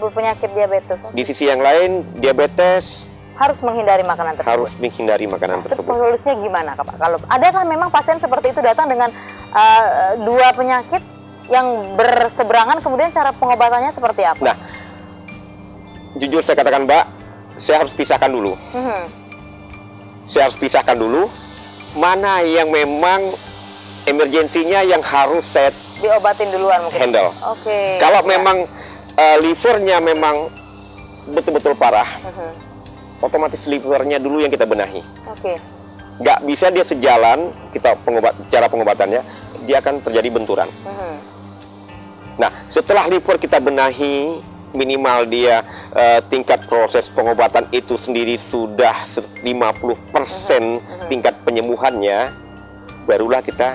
berpenyakit 0.00 0.50
diabetes 0.50 1.00
di 1.12 1.22
sisi 1.22 1.44
yang 1.44 1.60
lain 1.60 2.02
diabetes 2.16 3.04
harus 3.36 3.60
menghindari 3.60 4.00
makanan 4.00 4.32
tersebut. 4.34 4.48
harus 4.50 4.72
menghindari 4.76 5.24
makanan 5.24 5.60
Terus 5.60 5.80
tersebut. 5.80 5.92
solusinya 5.92 6.36
gimana 6.40 6.70
Kak 6.72 6.84
Pak? 6.84 6.96
Kalau 6.96 7.18
adakah 7.26 7.62
memang 7.64 7.88
pasien 7.88 8.16
seperti 8.16 8.50
itu 8.50 8.60
datang 8.60 8.88
dengan 8.88 9.12
uh, 9.50 9.84
dua 10.18 10.50
penyakit 10.52 11.04
yang 11.48 11.66
berseberangan 11.94 12.80
kemudian 12.80 13.10
cara 13.10 13.32
pengobatannya 13.32 13.90
seperti 13.90 14.24
apa? 14.24 14.40
Nah, 14.40 14.56
jujur 16.16 16.42
saya 16.42 16.58
katakan 16.58 16.88
Mbak, 16.88 17.04
saya 17.56 17.84
harus 17.84 17.92
pisahkan 17.92 18.30
dulu. 18.30 18.56
Mhm. 18.74 19.02
Saya 20.24 20.46
harus 20.50 20.58
pisahkan 20.58 20.94
dulu 20.94 21.26
mana 21.98 22.40
yang 22.40 22.70
memang 22.70 23.18
emergensinya 24.06 24.80
yang 24.80 25.02
harus 25.02 25.44
saya 25.44 25.70
Diobatin 26.00 26.48
duluan 26.48 26.80
mungkin. 26.80 26.98
handle. 26.98 27.28
Oke. 27.52 28.00
Kalau 28.00 28.24
Ya. 28.24 28.28
memang 28.28 28.56
eh, 29.12 29.36
livernya 29.42 30.00
memang 30.00 30.48
betul-betul 31.28 31.76
parah, 31.76 32.08
Mhm. 32.24 32.50
otomatis 33.20 33.68
livernya 33.68 34.16
dulu 34.16 34.40
yang 34.40 34.48
kita 34.48 34.64
benahi. 34.64 35.04
Oke. 35.28 35.60
Nggak 36.20 36.38
bisa 36.48 36.72
dia 36.72 36.84
sejalan 36.84 37.52
kita 37.68 38.00
pengobat 38.00 38.32
cara 38.48 38.66
pengobatannya, 38.66 39.20
dia 39.68 39.76
akan 39.78 40.00
terjadi 40.00 40.28
benturan. 40.32 40.68
Mhm. 40.68 41.14
Nah, 42.40 42.50
setelah 42.72 43.04
liver 43.12 43.36
kita 43.36 43.60
benahi, 43.60 44.40
minimal 44.72 45.26
dia 45.26 45.62
eh, 45.90 46.20
tingkat 46.24 46.64
proses 46.64 47.06
pengobatan 47.06 47.66
itu 47.70 47.94
sendiri 47.94 48.34
sudah 48.34 49.04
se- 49.04 49.26
50% 49.40 49.98
tingkat 51.06 51.34
penyembuhannya, 51.40 52.30
barulah 53.04 53.40
kita 53.40 53.74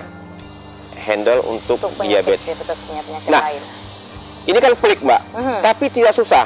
handle 0.98 1.44
untuk, 1.46 1.78
Untuk 1.78 1.92
penyakit 1.98 2.34
diabetes. 2.34 2.42
diabetesnya 2.46 3.02
penyakit 3.02 3.30
Nah, 3.30 3.44
lain. 3.44 3.64
Ini 4.46 4.58
kan 4.60 4.74
pelik, 4.76 5.00
Mbak, 5.02 5.22
Mhm. 5.34 5.58
tapi 5.60 5.86
tidak 5.90 6.14
susah. 6.14 6.46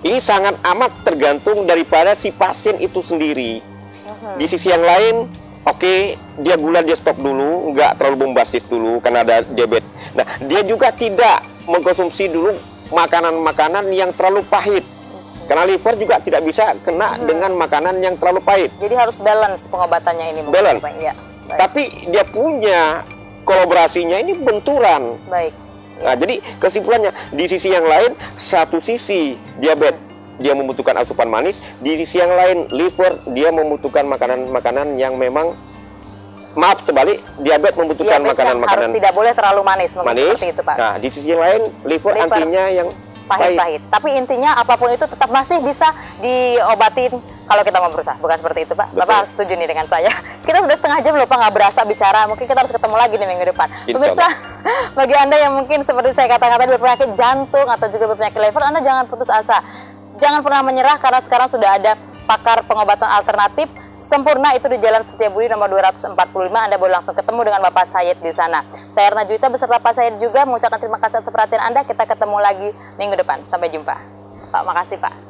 Ini 0.00 0.18
sangat 0.18 0.54
amat 0.64 1.02
tergantung 1.02 1.64
daripada 1.64 2.14
si 2.14 2.30
pasien 2.30 2.78
itu 2.78 3.00
sendiri. 3.00 3.60
Mhm. 3.60 4.38
Di 4.38 4.46
sisi 4.46 4.70
yang 4.70 4.80
lain, 4.80 5.26
oke, 5.62 5.94
dia 6.38 6.54
gula 6.54 6.80
dia 6.80 6.94
stop 6.94 7.18
dulu, 7.18 7.70
nggak 7.70 7.98
terlalu 7.98 8.16
bombastis 8.24 8.64
dulu 8.64 8.98
karena 8.98 9.20
ada 9.20 9.42
diabetes. 9.44 9.84
Nah, 10.10 10.24
dia 10.40 10.62
juga 10.62 10.88
tidak 10.88 11.38
mengkonsumsi 11.66 12.26
dulu 12.28 12.54
makanan-makanan 12.90 13.90
yang 13.90 14.10
terlalu 14.14 14.42
pahit. 14.46 14.84
Karena 15.50 15.66
liver 15.66 15.98
juga 15.98 16.22
tidak 16.22 16.46
bisa 16.46 16.78
kena 16.86 17.18
dengan 17.26 17.50
makanan 17.58 17.98
yang 17.98 18.14
terlalu 18.14 18.38
pahit. 18.38 18.70
Jadi 18.78 18.94
harus 18.94 19.18
balance 19.18 19.66
pengobatannya 19.66 20.26
ini 20.30 20.40
Balance. 20.46 20.82
Ya. 21.02 21.14
Baik. 21.50 21.58
Tapi 21.58 21.82
dia 22.14 22.22
punya 22.22 23.02
kolaborasinya 23.42 24.22
ini 24.22 24.38
benturan. 24.38 25.18
Baik. 25.26 25.50
Nah, 26.00 26.14
jadi 26.14 26.38
kesimpulannya 26.62 27.10
di 27.34 27.44
sisi 27.50 27.74
yang 27.74 27.84
lain 27.84 28.14
satu 28.38 28.78
sisi 28.78 29.34
diabetes 29.58 30.10
dia 30.40 30.56
membutuhkan 30.56 30.96
asupan 30.96 31.28
manis, 31.28 31.60
di 31.84 32.00
sisi 32.00 32.16
yang 32.16 32.32
lain 32.32 32.72
liver 32.72 33.20
dia 33.36 33.52
membutuhkan 33.52 34.08
makanan-makanan 34.08 34.96
yang 34.96 35.20
memang 35.20 35.52
maaf 36.58 36.82
terbalik 36.82 37.22
diabetes 37.38 37.76
membutuhkan 37.78 38.18
Diabetes 38.18 38.18
yang 38.18 38.26
harus 38.26 38.38
makanan-makanan 38.58 38.88
tidak 38.90 39.12
boleh 39.14 39.32
terlalu 39.34 39.60
manis 39.62 39.90
mungkin 39.94 40.10
manis. 40.10 40.26
seperti 40.34 40.48
itu, 40.50 40.62
Pak. 40.66 40.76
Nah, 40.76 40.94
di 40.98 41.08
sisi 41.08 41.28
yang 41.30 41.42
lain 41.42 41.62
liver, 41.86 42.10
Liver. 42.10 42.26
antinya 42.26 42.64
yang 42.66 42.88
pahit. 43.30 43.54
pahit-pahit. 43.54 43.82
Tapi 43.86 44.08
intinya 44.18 44.50
apa 44.58 44.74
pun 44.74 44.90
itu 44.90 45.06
tetap 45.06 45.30
masih 45.30 45.62
bisa 45.62 45.94
diobatin 46.18 47.14
kalau 47.46 47.62
kita 47.62 47.78
mau 47.78 47.90
berusaha. 47.90 48.18
Bukan 48.18 48.36
seperti 48.38 48.60
itu, 48.66 48.74
Pak. 48.74 48.94
Bapak 48.94 49.02
Betul. 49.06 49.18
harus 49.22 49.30
setuju 49.34 49.52
nih 49.58 49.68
dengan 49.70 49.86
saya. 49.86 50.10
Kita 50.46 50.58
sudah 50.62 50.76
setengah 50.78 50.98
jam 51.02 51.14
loh, 51.14 51.26
Pak, 51.30 51.38
nggak 51.38 51.54
berasa 51.54 51.80
bicara. 51.86 52.26
Mungkin 52.26 52.42
kita 52.48 52.58
harus 52.58 52.72
ketemu 52.74 52.96
lagi 52.96 53.14
di 53.14 53.26
minggu 53.28 53.44
depan. 53.54 53.68
Insya 53.70 53.94
Pemirsa, 53.94 54.26
bagi 54.98 55.14
Anda 55.14 55.36
yang 55.38 55.52
mungkin 55.54 55.84
seperti 55.86 56.10
saya 56.10 56.26
katakan 56.26 56.58
tadi 56.58 56.74
berpenyakit 56.74 57.10
jantung 57.14 57.68
atau 57.70 57.86
juga 57.86 58.10
berpenyakit 58.10 58.40
liver, 58.40 58.62
Anda 58.66 58.80
jangan 58.82 59.04
putus 59.06 59.30
asa. 59.30 59.62
Jangan 60.18 60.42
pernah 60.42 60.64
menyerah 60.66 60.98
karena 60.98 61.20
sekarang 61.22 61.46
sudah 61.46 61.78
ada 61.78 61.94
pakar 62.30 62.62
pengobatan 62.62 63.10
alternatif 63.10 63.66
sempurna 63.98 64.54
itu 64.54 64.70
di 64.70 64.78
Jalan 64.78 65.02
Setiabudi 65.02 65.50
nomor 65.50 65.66
245 65.66 66.14
Anda 66.54 66.78
boleh 66.78 66.94
langsung 66.94 67.18
ketemu 67.18 67.50
dengan 67.50 67.60
Bapak 67.66 67.82
Sayed 67.90 68.22
di 68.22 68.30
sana. 68.30 68.62
Saya 68.70 69.10
Erna 69.10 69.26
Juwita 69.26 69.50
beserta 69.50 69.82
Pak 69.82 69.90
Sayed 69.90 70.22
juga 70.22 70.46
mengucapkan 70.46 70.78
terima 70.78 71.02
kasih 71.02 71.26
atas 71.26 71.34
perhatian 71.34 71.58
Anda. 71.58 71.82
Kita 71.82 72.06
ketemu 72.06 72.38
lagi 72.38 72.70
minggu 73.02 73.18
depan. 73.18 73.42
Sampai 73.42 73.74
jumpa. 73.74 73.98
Pak, 74.54 74.62
makasih 74.62 75.02
Pak. 75.02 75.29